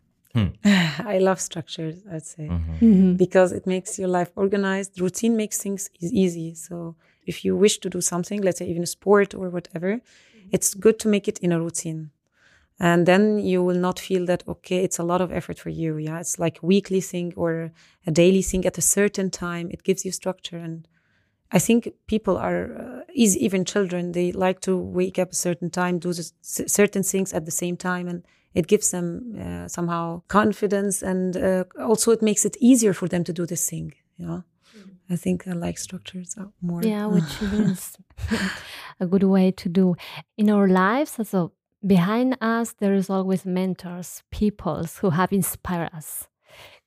I 1.13 1.17
love 1.19 1.39
structures, 1.39 1.95
I'd 2.11 2.25
say. 2.25 2.47
Mm-hmm. 2.49 3.13
because 3.23 3.51
it 3.51 3.65
makes 3.65 3.97
your 3.99 4.11
life 4.19 4.31
organized. 4.35 4.91
Routine 5.01 5.35
makes 5.35 5.57
things 5.63 5.89
is 6.01 6.11
easy. 6.13 6.53
So 6.55 6.95
if 7.25 7.43
you 7.45 7.55
wish 7.55 7.75
to 7.79 7.89
do 7.89 8.01
something, 8.01 8.41
let's 8.41 8.59
say 8.59 8.67
even 8.67 8.83
a 8.83 8.87
sport 8.97 9.33
or 9.33 9.49
whatever, 9.49 9.99
it's 10.51 10.73
good 10.73 10.97
to 10.99 11.07
make 11.07 11.27
it 11.27 11.39
in 11.39 11.51
a 11.51 11.59
routine. 11.59 12.11
And 12.79 13.05
then 13.05 13.39
you 13.39 13.63
will 13.63 13.79
not 13.87 13.99
feel 13.99 14.25
that, 14.27 14.43
okay, 14.47 14.83
it's 14.83 14.99
a 14.99 15.03
lot 15.03 15.21
of 15.21 15.31
effort 15.31 15.57
for 15.57 15.69
you. 15.69 15.97
Yeah. 15.97 16.19
It's 16.19 16.37
like 16.37 16.59
weekly 16.61 17.01
thing 17.01 17.33
or 17.35 17.71
a 18.05 18.11
daily 18.11 18.43
thing 18.43 18.65
at 18.65 18.77
a 18.77 18.81
certain 18.81 19.29
time. 19.31 19.69
It 19.71 19.83
gives 19.83 20.05
you 20.05 20.11
structure. 20.11 20.57
And 20.57 20.87
I 21.51 21.59
think 21.59 21.89
people 22.05 22.37
are, 22.37 22.63
uh, 22.77 23.01
is 23.15 23.35
even 23.37 23.65
children, 23.65 24.11
they 24.11 24.31
like 24.31 24.59
to 24.61 24.77
wake 24.77 25.17
up 25.17 25.31
a 25.31 25.35
certain 25.35 25.69
time, 25.71 25.97
do 25.97 26.13
this, 26.13 26.33
c- 26.41 26.67
certain 26.67 27.03
things 27.03 27.33
at 27.33 27.45
the 27.45 27.51
same 27.51 27.77
time. 27.77 28.07
And 28.07 28.23
it 28.59 28.65
gives 28.67 28.87
them 28.91 29.07
uh, 29.43 29.67
somehow 29.67 30.21
confidence 30.27 30.95
and 31.11 31.37
uh, 31.37 31.63
also 31.89 32.11
it 32.11 32.21
makes 32.21 32.43
it 32.45 32.55
easier 32.59 32.93
for 32.93 33.07
them 33.07 33.23
to 33.23 33.33
do 33.39 33.45
this 33.45 33.69
thing 33.69 33.93
yeah 34.17 34.41
i 35.13 35.15
think 35.23 35.47
i 35.47 35.53
like 35.65 35.77
structures 35.77 36.35
more 36.61 36.81
Yeah, 36.83 37.05
which 37.15 37.33
is 37.41 37.97
a 38.99 39.05
good 39.05 39.23
way 39.23 39.51
to 39.51 39.69
do. 39.69 39.95
In 40.37 40.49
our 40.49 40.67
lives, 40.67 41.11
so 41.23 41.51
behind 41.85 42.37
us, 42.41 42.73
there 42.81 42.95
is 43.01 43.09
always 43.09 43.45
mentors, 43.45 44.23
peoples 44.31 44.97
who 44.99 45.09
have 45.11 45.31
inspired 45.31 45.91
us. 45.93 46.27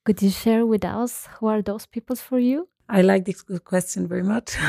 Could 0.05 0.23
you 0.23 0.31
share 0.31 0.65
with 0.67 0.85
us 0.85 1.29
who 1.35 1.47
are 1.53 1.63
those 1.63 1.87
people 1.87 2.17
for 2.17 2.39
you? 2.39 2.69
I 2.99 3.01
like 3.03 3.25
this 3.25 3.43
question 3.65 4.07
very 4.07 4.23
much 4.23 4.57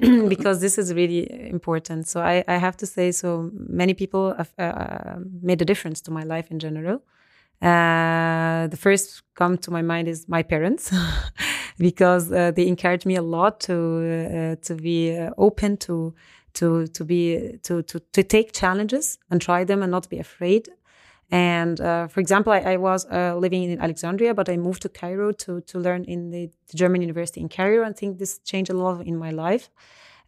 because 0.28 0.60
this 0.60 0.78
is 0.78 0.94
really 0.94 1.50
important. 1.50 2.06
So 2.06 2.20
I, 2.20 2.44
I 2.48 2.56
have 2.56 2.76
to 2.78 2.86
say 2.86 3.12
so 3.12 3.50
many 3.52 3.94
people 3.94 4.34
have 4.34 4.52
uh, 4.58 5.16
made 5.42 5.60
a 5.62 5.64
difference 5.64 6.00
to 6.02 6.10
my 6.10 6.22
life 6.22 6.50
in 6.50 6.58
general. 6.58 7.02
Uh, 7.60 8.68
the 8.68 8.76
first 8.76 9.22
come 9.34 9.58
to 9.58 9.70
my 9.70 9.82
mind 9.82 10.08
is 10.08 10.28
my 10.28 10.42
parents 10.42 10.92
because 11.78 12.32
uh, 12.32 12.50
they 12.52 12.66
encouraged 12.66 13.04
me 13.04 13.16
a 13.16 13.22
lot 13.22 13.60
to 13.60 13.74
uh, 13.74 14.56
to 14.62 14.74
be 14.74 15.16
uh, 15.16 15.30
open 15.36 15.76
to 15.76 16.14
to 16.54 16.86
to 16.88 17.04
be 17.04 17.58
to, 17.62 17.82
to 17.82 18.00
to 18.14 18.22
take 18.22 18.52
challenges 18.52 19.18
and 19.30 19.42
try 19.42 19.62
them 19.62 19.82
and 19.82 19.90
not 19.90 20.08
be 20.08 20.18
afraid 20.18 20.70
and 21.30 21.80
uh, 21.80 22.08
for 22.08 22.20
example, 22.20 22.52
I, 22.52 22.58
I 22.58 22.76
was 22.76 23.06
uh, 23.06 23.36
living 23.36 23.62
in 23.62 23.80
Alexandria, 23.80 24.34
but 24.34 24.48
I 24.48 24.56
moved 24.56 24.82
to 24.82 24.88
Cairo 24.88 25.32
to 25.32 25.60
to 25.60 25.78
learn 25.78 26.04
in 26.04 26.30
the, 26.30 26.50
German 26.74 27.00
university 27.02 27.40
in 27.40 27.48
Cairo. 27.48 27.84
and 27.84 27.94
I 27.94 27.98
think 27.98 28.18
this 28.18 28.38
changed 28.38 28.70
a 28.70 28.74
lot 28.74 29.06
in 29.06 29.16
my 29.16 29.30
life. 29.30 29.70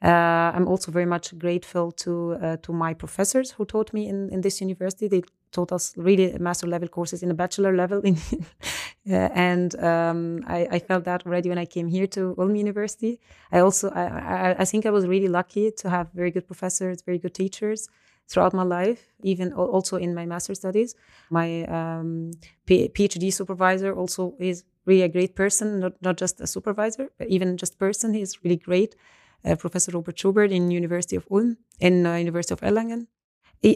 Uh, 0.03 0.51
I'm 0.57 0.67
also 0.67 0.91
very 0.91 1.07
much 1.07 1.37
grateful 1.39 1.93
to 1.93 2.37
uh, 2.43 2.57
to 2.63 2.73
my 2.73 2.95
professors 2.95 3.53
who 3.53 3.65
taught 3.65 3.93
me 3.93 4.09
in, 4.09 4.31
in 4.31 4.41
this 4.41 4.61
university. 4.61 5.09
They 5.09 5.23
taught 5.53 5.73
us 5.73 5.93
really 5.97 6.37
master 6.39 6.67
level 6.67 6.89
courses 6.89 7.23
in 7.23 7.31
a 7.31 7.35
bachelor 7.35 7.77
level, 7.77 8.01
in, 8.01 8.17
uh, 9.11 9.29
and 9.35 9.75
um, 9.81 10.45
I, 10.47 10.67
I 10.71 10.79
felt 10.79 11.05
that 11.05 11.27
already 11.27 11.49
when 11.49 11.59
I 11.59 11.67
came 11.67 11.89
here 11.89 12.07
to 12.09 12.35
Ulm 12.39 12.57
University. 12.57 13.21
I 13.53 13.61
also 13.61 13.91
I, 13.91 14.05
I, 14.05 14.57
I 14.61 14.65
think 14.65 14.87
I 14.87 14.91
was 14.91 15.07
really 15.07 15.29
lucky 15.29 15.71
to 15.71 15.91
have 15.91 16.11
very 16.15 16.31
good 16.31 16.47
professors, 16.47 17.03
very 17.03 17.19
good 17.19 17.35
teachers 17.35 17.89
throughout 18.29 18.55
my 18.55 18.63
life, 18.63 19.13
even 19.23 19.53
also 19.53 19.97
in 19.97 20.15
my 20.15 20.27
master 20.27 20.55
studies. 20.55 20.95
My 21.31 21.65
um, 21.65 22.31
PhD 22.67 23.33
supervisor 23.33 23.95
also 23.95 24.35
is 24.39 24.65
really 24.87 25.03
a 25.03 25.09
great 25.09 25.37
person, 25.37 25.81
not, 25.81 25.93
not 26.03 26.17
just 26.17 26.41
a 26.41 26.47
supervisor, 26.47 27.11
but 27.19 27.29
even 27.29 27.57
just 27.57 27.79
person. 27.79 28.15
He's 28.15 28.43
really 28.43 28.57
great. 28.57 28.97
Uh, 29.45 29.57
Professor 29.57 29.93
Robert 29.93 30.19
Schober 30.19 30.45
in 30.45 30.71
University 30.71 31.17
of 31.17 31.27
Ulm, 31.31 31.57
in 31.81 32.07
uh, 32.07 32.15
University 32.15 32.55
of 32.55 32.61
Erlangen. 32.61 33.09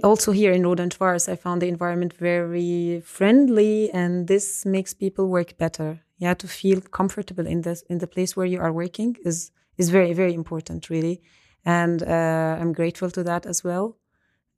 Also 0.02 0.32
here 0.32 0.52
in 0.52 0.90
Schwarz, 0.90 1.28
I 1.28 1.36
found 1.36 1.62
the 1.62 1.68
environment 1.68 2.12
very 2.12 3.00
friendly, 3.04 3.88
and 3.92 4.26
this 4.26 4.66
makes 4.66 4.92
people 4.94 5.28
work 5.28 5.56
better. 5.58 6.00
Yeah, 6.18 6.34
to 6.34 6.48
feel 6.48 6.80
comfortable 6.80 7.46
in 7.46 7.60
this 7.62 7.82
in 7.88 7.98
the 7.98 8.06
place 8.06 8.36
where 8.36 8.46
you 8.46 8.60
are 8.60 8.72
working 8.72 9.16
is 9.24 9.52
is 9.76 9.90
very 9.90 10.12
very 10.12 10.34
important, 10.34 10.90
really. 10.90 11.20
And 11.64 12.02
uh, 12.02 12.58
I'm 12.60 12.72
grateful 12.72 13.10
to 13.10 13.22
that 13.24 13.46
as 13.46 13.62
well. 13.62 13.96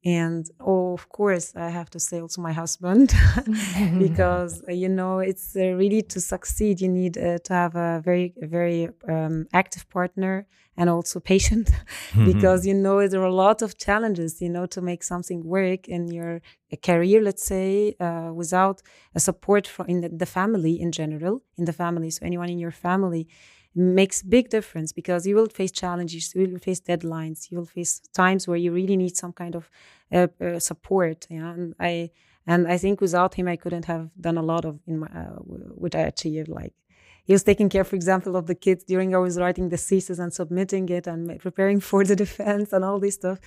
And 0.08 0.48
oh, 0.58 0.94
of 0.94 1.04
course, 1.10 1.46
I 1.54 1.68
have 1.68 1.90
to 1.90 2.00
say 2.00 2.20
also 2.20 2.40
my 2.40 2.54
husband, 2.62 3.12
because 3.98 4.62
you 4.82 4.88
know 4.88 5.18
it's 5.30 5.54
uh, 5.54 5.72
really 5.82 6.02
to 6.12 6.18
succeed. 6.20 6.80
You 6.80 6.88
need 6.88 7.18
uh, 7.18 7.38
to 7.46 7.52
have 7.52 7.74
a 7.76 8.00
very, 8.02 8.32
very 8.56 8.88
um, 9.06 9.46
active 9.52 9.84
partner 9.90 10.46
and 10.78 10.88
also 10.88 11.20
patient, 11.20 11.66
because 12.30 12.60
you 12.66 12.72
know 12.72 13.06
there 13.06 13.20
are 13.20 13.34
a 13.36 13.42
lot 13.46 13.60
of 13.60 13.76
challenges. 13.76 14.40
You 14.40 14.50
know 14.54 14.66
to 14.66 14.80
make 14.80 15.02
something 15.02 15.44
work 15.44 15.88
in 15.88 16.02
your 16.18 16.40
uh, 16.72 16.76
career, 16.88 17.20
let's 17.20 17.44
say, 17.44 17.94
uh, 18.00 18.30
without 18.32 18.80
a 19.14 19.20
support 19.20 19.66
from 19.66 19.86
in 19.88 20.00
the, 20.00 20.08
the 20.08 20.30
family 20.38 20.80
in 20.80 20.90
general, 20.90 21.42
in 21.58 21.66
the 21.66 21.76
family. 21.84 22.08
So 22.10 22.24
anyone 22.24 22.48
in 22.48 22.58
your 22.58 22.76
family 22.88 23.28
makes 23.78 24.22
big 24.22 24.48
difference 24.48 24.92
because 24.92 25.26
you 25.26 25.34
will 25.36 25.48
face 25.48 25.72
challenges 25.72 26.34
you 26.34 26.46
will 26.48 26.58
face 26.58 26.80
deadlines 26.80 27.50
you 27.50 27.58
will 27.58 27.66
face 27.66 28.00
times 28.14 28.46
where 28.48 28.56
you 28.56 28.72
really 28.72 28.96
need 28.96 29.16
some 29.16 29.32
kind 29.32 29.54
of 29.54 29.70
uh, 30.12 30.26
uh, 30.40 30.58
support 30.58 31.26
yeah 31.30 31.52
and 31.52 31.74
i 31.80 32.10
and 32.46 32.66
i 32.68 32.76
think 32.78 33.00
without 33.00 33.34
him 33.34 33.46
i 33.48 33.56
couldn't 33.56 33.84
have 33.84 34.10
done 34.20 34.36
a 34.38 34.42
lot 34.42 34.64
of 34.64 34.78
in 34.86 34.98
my 35.00 35.06
uh, 35.08 35.36
what 35.82 35.94
i 35.94 36.00
achieved 36.00 36.48
like 36.48 36.74
he 37.24 37.32
was 37.32 37.42
taking 37.44 37.68
care 37.68 37.84
for 37.84 37.96
example 37.96 38.36
of 38.36 38.46
the 38.46 38.54
kids 38.54 38.84
during 38.84 39.14
i 39.14 39.18
was 39.18 39.38
writing 39.38 39.68
the 39.68 39.76
thesis 39.76 40.18
and 40.18 40.32
submitting 40.32 40.88
it 40.88 41.06
and 41.06 41.38
preparing 41.40 41.80
for 41.90 42.04
the 42.04 42.16
defense 42.16 42.72
and 42.72 42.84
all 42.84 42.98
this 42.98 43.14
stuff 43.14 43.38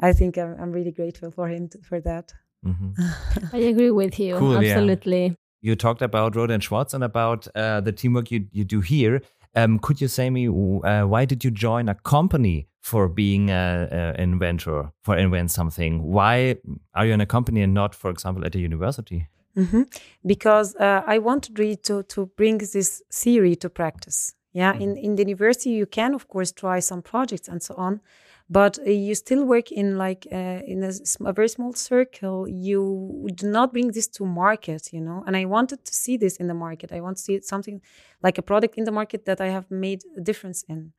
i 0.00 0.12
think 0.12 0.36
i'm, 0.38 0.56
I'm 0.60 0.72
really 0.72 0.92
grateful 0.92 1.30
for 1.30 1.48
him 1.48 1.68
to, 1.68 1.78
for 1.82 2.00
that 2.00 2.32
Mhm. 2.66 2.94
I 3.52 3.58
agree 3.58 3.90
with 3.90 4.18
you. 4.18 4.38
Cool, 4.38 4.62
yeah. 4.62 4.70
Absolutely. 4.70 5.36
You 5.60 5.76
talked 5.76 6.02
about 6.02 6.32
Rohde 6.34 6.62
& 6.62 6.62
Schwarz 6.62 6.94
and 6.94 7.04
about 7.04 7.46
uh, 7.54 7.80
the 7.82 7.92
teamwork 7.92 8.30
you, 8.30 8.46
you 8.52 8.64
do 8.64 8.80
here. 8.80 9.20
Um, 9.54 9.78
could 9.78 10.00
you 10.00 10.08
say 10.08 10.30
me 10.30 10.48
uh, 10.48 11.06
why 11.06 11.24
did 11.24 11.44
you 11.44 11.50
join 11.50 11.88
a 11.88 11.94
company 11.94 12.68
for 12.80 13.08
being 13.08 13.50
an 13.50 14.16
inventor, 14.16 14.92
for 15.02 15.16
invent 15.16 15.50
something? 15.50 16.02
Why 16.02 16.56
are 16.94 17.06
you 17.06 17.12
in 17.12 17.20
a 17.20 17.26
company 17.26 17.62
and 17.62 17.72
not, 17.72 17.94
for 17.94 18.10
example, 18.10 18.44
at 18.44 18.54
a 18.54 18.58
university? 18.58 19.28
Mm 19.56 19.66
-hmm. 19.70 19.84
Because 20.22 20.76
uh, 20.78 21.14
I 21.14 21.18
wanted 21.18 21.58
really 21.58 21.76
to 21.76 22.02
to 22.02 22.26
bring 22.36 22.70
this 22.70 23.02
theory 23.22 23.56
to 23.56 23.68
practice. 23.68 24.34
Yeah, 24.50 24.74
mm 24.74 24.80
-hmm. 24.80 24.82
in 24.82 24.96
in 24.96 25.14
the 25.16 25.22
university 25.22 25.70
you 25.70 25.86
can 25.88 26.14
of 26.14 26.26
course 26.26 26.52
try 26.52 26.80
some 26.82 27.02
projects 27.02 27.48
and 27.48 27.62
so 27.62 27.74
on, 27.74 28.00
but 28.50 28.78
uh, 28.78 28.90
you 28.90 29.14
still 29.14 29.44
work 29.44 29.72
in 29.72 29.96
like 29.96 30.26
uh, 30.30 30.60
in 30.66 30.82
a, 30.82 30.92
a, 31.24 31.32
very 31.32 31.48
small 31.48 31.72
circle. 31.72 32.46
You 32.48 33.28
do 33.34 33.50
not 33.50 33.72
bring 33.72 33.92
this 33.92 34.06
to 34.08 34.26
market, 34.26 34.92
you 34.92 35.00
know. 35.00 35.24
And 35.26 35.36
I 35.36 35.46
wanted 35.46 35.84
to 35.84 35.94
see 35.94 36.16
this 36.16 36.36
in 36.36 36.46
the 36.48 36.54
market. 36.54 36.92
I 36.92 37.00
want 37.00 37.16
to 37.16 37.22
see 37.22 37.40
something 37.40 37.80
like 38.22 38.36
a 38.38 38.42
product 38.42 38.76
in 38.76 38.84
the 38.84 38.92
market 38.92 39.24
that 39.24 39.40
I 39.40 39.48
have 39.48 39.70
made 39.70 40.02
a 40.16 40.20
difference 40.20 40.62
in 40.68 40.92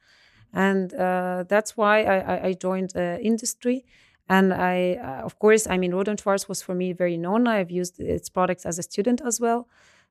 and 0.55 0.93
uh, 0.93 1.43
that's 1.47 1.75
why 1.75 2.03
I, 2.03 2.47
I 2.47 2.53
joined 2.53 2.95
uh, 2.95 3.17
industry. 3.21 3.85
And 4.27 4.53
I, 4.53 4.93
uh, 4.93 5.25
of 5.25 5.37
course, 5.37 5.67
I 5.67 5.77
mean, 5.77 5.91
Rohde 5.91 6.19
& 6.19 6.21
Schwarz 6.21 6.49
was 6.49 6.61
for 6.61 6.73
me 6.73 6.93
very 6.93 7.17
known. 7.17 7.45
I've 7.45 7.69
used 7.69 7.99
its 7.99 8.29
products 8.29 8.65
as 8.65 8.79
a 8.79 8.83
student 8.83 9.21
as 9.23 9.39
well. 9.39 9.67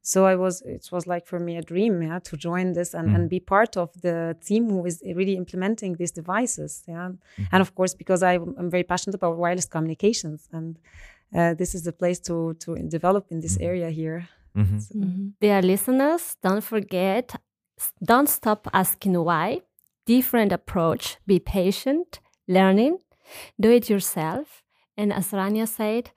So 0.06 0.26
I 0.26 0.34
was, 0.36 0.60
it 0.62 0.86
was 0.92 1.06
like 1.06 1.26
for 1.26 1.38
me 1.40 1.56
a 1.56 1.62
dream, 1.62 2.02
yeah, 2.02 2.18
to 2.18 2.36
join 2.36 2.74
this 2.74 2.92
and, 2.92 3.08
mm. 3.08 3.14
and 3.14 3.30
be 3.30 3.40
part 3.40 3.78
of 3.78 3.88
the 4.02 4.36
team 4.44 4.68
who 4.68 4.84
is 4.84 5.02
really 5.02 5.34
implementing 5.34 5.94
these 5.94 6.10
devices, 6.10 6.82
yeah. 6.86 7.08
Mm. 7.38 7.48
And 7.52 7.60
of 7.62 7.74
course, 7.74 7.94
because 7.94 8.22
I, 8.22 8.34
am 8.34 8.70
very 8.70 8.84
passionate 8.84 9.14
about 9.14 9.38
wireless 9.38 9.64
communications, 9.64 10.46
and 10.52 10.78
uh, 11.34 11.54
this 11.54 11.74
is 11.74 11.84
the 11.84 11.92
place 11.92 12.20
to 12.28 12.54
to 12.64 12.76
develop 12.96 13.24
in 13.30 13.40
this 13.40 13.56
mm. 13.56 13.64
area 13.70 13.88
here. 13.88 14.28
Mm-hmm. 14.54 14.78
So. 14.78 14.94
Mm-hmm. 14.94 15.28
Dear 15.40 15.62
listeners, 15.62 16.36
don't 16.42 16.62
forget, 16.62 17.34
don't 18.12 18.28
stop 18.28 18.68
asking 18.74 19.14
why 19.24 19.62
different 20.06 20.52
approach. 20.52 21.16
Be 21.26 21.38
patient, 21.38 22.20
learning, 22.46 22.98
do 23.58 23.70
it 23.70 23.88
yourself. 23.88 24.62
And 24.96 25.12
as 25.12 25.30
Rania 25.30 25.66
said, 25.66 26.10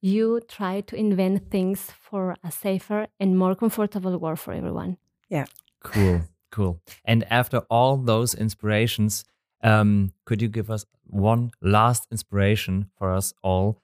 you 0.00 0.40
try 0.48 0.80
to 0.82 0.96
invent 0.96 1.50
things 1.50 1.90
for 2.00 2.36
a 2.44 2.50
safer 2.50 3.06
and 3.18 3.38
more 3.38 3.54
comfortable 3.54 4.16
world 4.18 4.38
for 4.38 4.52
everyone. 4.52 4.96
Yeah. 5.28 5.46
Cool. 5.82 6.22
Cool. 6.50 6.80
And 7.04 7.30
after 7.30 7.58
all 7.68 7.98
those 7.98 8.34
inspirations, 8.34 9.22
um, 9.62 10.14
could 10.24 10.40
you 10.40 10.48
give 10.48 10.70
us 10.70 10.86
one 11.04 11.50
last 11.60 12.06
inspiration 12.10 12.88
for 12.96 13.12
us 13.12 13.34
all? 13.42 13.82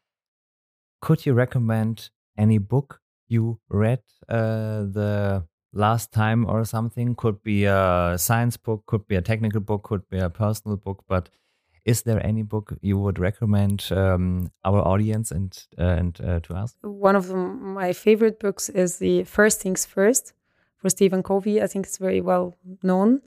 Could 1.03 1.27
you 1.27 1.35
recommend 1.35 2.09
any 2.38 2.57
book 2.57 3.03
you 3.29 3.61
read 3.68 4.00
uh, 4.31 4.85
the 4.98 5.44
last 5.72 6.12
time 6.12 6.46
or 6.46 6.64
something. 6.64 7.14
Could 7.14 7.42
be 7.42 7.64
a 7.64 8.14
science 8.16 8.57
book, 8.57 8.85
could 8.87 9.07
be 9.07 9.16
a 9.16 9.22
technical 9.22 9.61
book, 9.61 9.83
could 9.83 10.09
be 10.09 10.18
a 10.18 10.31
personal 10.31 10.77
book. 10.77 11.05
But 11.09 11.29
is 11.85 12.03
there 12.03 12.25
any 12.27 12.42
book 12.42 12.73
you 12.81 12.99
would 12.99 13.18
recommend 13.18 13.88
um, 13.90 14.51
our 14.64 14.81
audience 14.81 15.31
and 15.31 15.66
uh, 15.79 15.99
and 15.99 16.20
uh, 16.20 16.40
to 16.40 16.55
us? 16.55 16.77
One 16.83 17.16
of 17.16 17.33
my 17.35 17.92
favorite 17.92 18.40
books 18.40 18.68
is 18.68 18.99
the 18.99 19.25
First 19.25 19.61
Things 19.61 19.87
First 19.87 20.33
for 20.77 20.90
Stephen 20.90 21.23
Covey. 21.23 21.62
I 21.62 21.66
think 21.66 21.87
it's 21.87 21.99
very 21.99 22.20
well 22.20 22.55
known, 22.83 23.20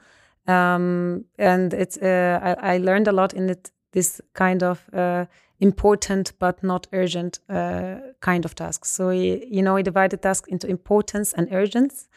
um, 0.47 1.25
and 1.37 1.73
it's 1.73 1.97
uh, 1.97 2.55
I, 2.59 2.75
I, 2.75 2.77
learned 2.77 3.07
a 3.07 3.11
lot 3.11 3.33
in 3.33 3.49
it. 3.49 3.71
This 3.91 4.21
kind 4.33 4.63
of 4.63 4.89
uh, 4.93 5.25
important 5.59 6.33
but 6.39 6.63
not 6.63 6.87
urgent 6.93 7.39
uh, 7.49 7.95
kind 8.19 8.45
of 8.45 8.53
tasks. 8.53 8.91
So 8.91 9.09
he, 9.09 9.45
you 9.45 9.61
know, 9.61 9.75
he 9.75 9.83
divided 9.83 10.21
tasks 10.21 10.47
into 10.49 10.67
importance 10.67 11.33
and 11.33 11.47
urgence. 11.51 12.07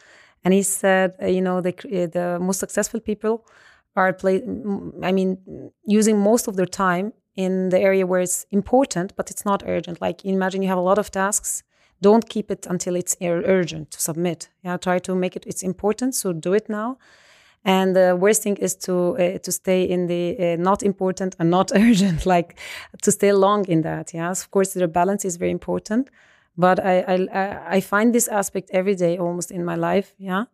And 0.43 0.53
he 0.53 0.63
said, 0.63 1.15
uh, 1.21 1.27
you 1.27 1.41
know, 1.41 1.61
the 1.61 1.73
the 2.13 2.39
most 2.39 2.59
successful 2.59 2.99
people 2.99 3.45
are 3.95 4.13
play. 4.13 4.41
I 5.03 5.11
mean, 5.11 5.37
using 5.85 6.19
most 6.19 6.47
of 6.47 6.55
their 6.55 6.65
time 6.65 7.13
in 7.35 7.69
the 7.69 7.79
area 7.79 8.05
where 8.05 8.21
it's 8.21 8.45
important, 8.51 9.15
but 9.15 9.29
it's 9.29 9.45
not 9.45 9.63
urgent. 9.65 10.01
Like 10.01 10.25
imagine 10.25 10.61
you 10.61 10.69
have 10.69 10.77
a 10.77 10.81
lot 10.81 10.97
of 10.97 11.11
tasks. 11.11 11.63
Don't 12.01 12.27
keep 12.27 12.49
it 12.49 12.65
until 12.65 12.95
it's 12.95 13.15
urgent 13.21 13.91
to 13.91 14.01
submit. 14.01 14.49
Yeah, 14.63 14.77
try 14.77 14.99
to 14.99 15.15
make 15.15 15.35
it. 15.35 15.45
It's 15.45 15.61
important, 15.61 16.15
so 16.15 16.33
do 16.33 16.53
it 16.53 16.67
now. 16.67 16.97
And 17.63 17.95
the 17.95 18.17
worst 18.19 18.41
thing 18.41 18.57
is 18.57 18.75
to 18.87 19.15
uh, 19.17 19.37
to 19.37 19.51
stay 19.51 19.83
in 19.83 20.07
the 20.07 20.35
uh, 20.39 20.55
not 20.57 20.81
important 20.81 21.35
and 21.37 21.51
not 21.51 21.71
urgent, 21.75 22.25
like 22.25 22.57
to 23.03 23.11
stay 23.11 23.33
long 23.33 23.65
in 23.67 23.81
that. 23.83 24.13
Yes, 24.13 24.43
of 24.43 24.49
course, 24.49 24.73
the 24.73 24.87
balance 24.87 25.25
is 25.25 25.37
very 25.37 25.51
important 25.51 26.09
but 26.61 26.77
I, 26.79 26.95
I 27.17 27.77
I 27.77 27.81
find 27.81 28.07
this 28.13 28.27
aspect 28.27 28.69
every 28.79 28.95
day 28.95 29.13
almost 29.17 29.51
in 29.51 29.63
my 29.65 29.75
life 29.75 30.09
yeah? 30.17 30.45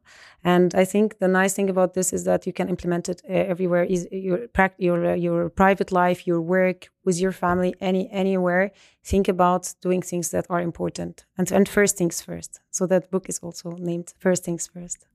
And 0.43 0.73
I 0.75 0.85
think 0.85 1.17
the 1.19 1.27
nice 1.27 1.53
thing 1.53 1.69
about 1.69 1.93
this 1.93 2.13
is 2.13 2.23
that 2.23 2.45
you 2.45 2.53
can 2.53 2.69
implement 2.69 3.09
it 3.09 3.21
uh, 3.29 3.33
everywhere 3.33 3.83
is 3.83 4.07
your 4.11 4.47
your 4.77 5.05
uh, 5.05 5.15
your 5.15 5.49
private 5.49 5.91
life 5.91 6.27
your 6.27 6.41
work 6.41 6.89
with 7.03 7.19
your 7.19 7.31
family 7.31 7.75
any 7.81 8.09
anywhere. 8.11 8.71
Think 9.03 9.27
about 9.27 9.73
doing 9.81 10.01
things 10.01 10.29
that 10.29 10.45
are 10.49 10.61
important. 10.61 11.25
And 11.37 11.51
and 11.51 11.67
first 11.67 11.97
things 11.97 12.21
first. 12.21 12.61
So 12.71 12.87
that 12.87 13.11
book 13.11 13.29
is 13.29 13.39
also 13.39 13.71
named 13.71 14.13
first 14.19 14.43
things 14.43 14.67
first. 14.67 15.07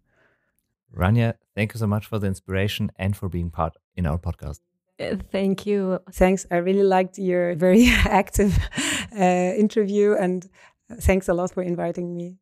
Rania 0.95 1.35
thank 1.55 1.73
you 1.73 1.79
so 1.79 1.87
much 1.87 2.07
for 2.07 2.19
the 2.19 2.27
inspiration 2.27 2.91
and 2.97 3.17
for 3.17 3.29
being 3.29 3.51
part 3.51 3.77
in 3.97 4.07
our 4.07 4.19
podcast. 4.19 4.61
Uh, 5.01 5.17
Thank 5.31 5.67
you. 5.67 5.99
Thanks. 6.13 6.47
I 6.51 6.57
really 6.57 6.83
liked 6.83 7.19
your 7.19 7.55
very 7.55 7.87
active 8.05 8.59
uh, 9.19 9.25
interview 9.57 10.15
and 10.15 10.49
Thanks 11.01 11.29
a 11.29 11.35
lot 11.35 11.53
for 11.53 11.63
inviting 11.63 12.15
me. 12.15 12.37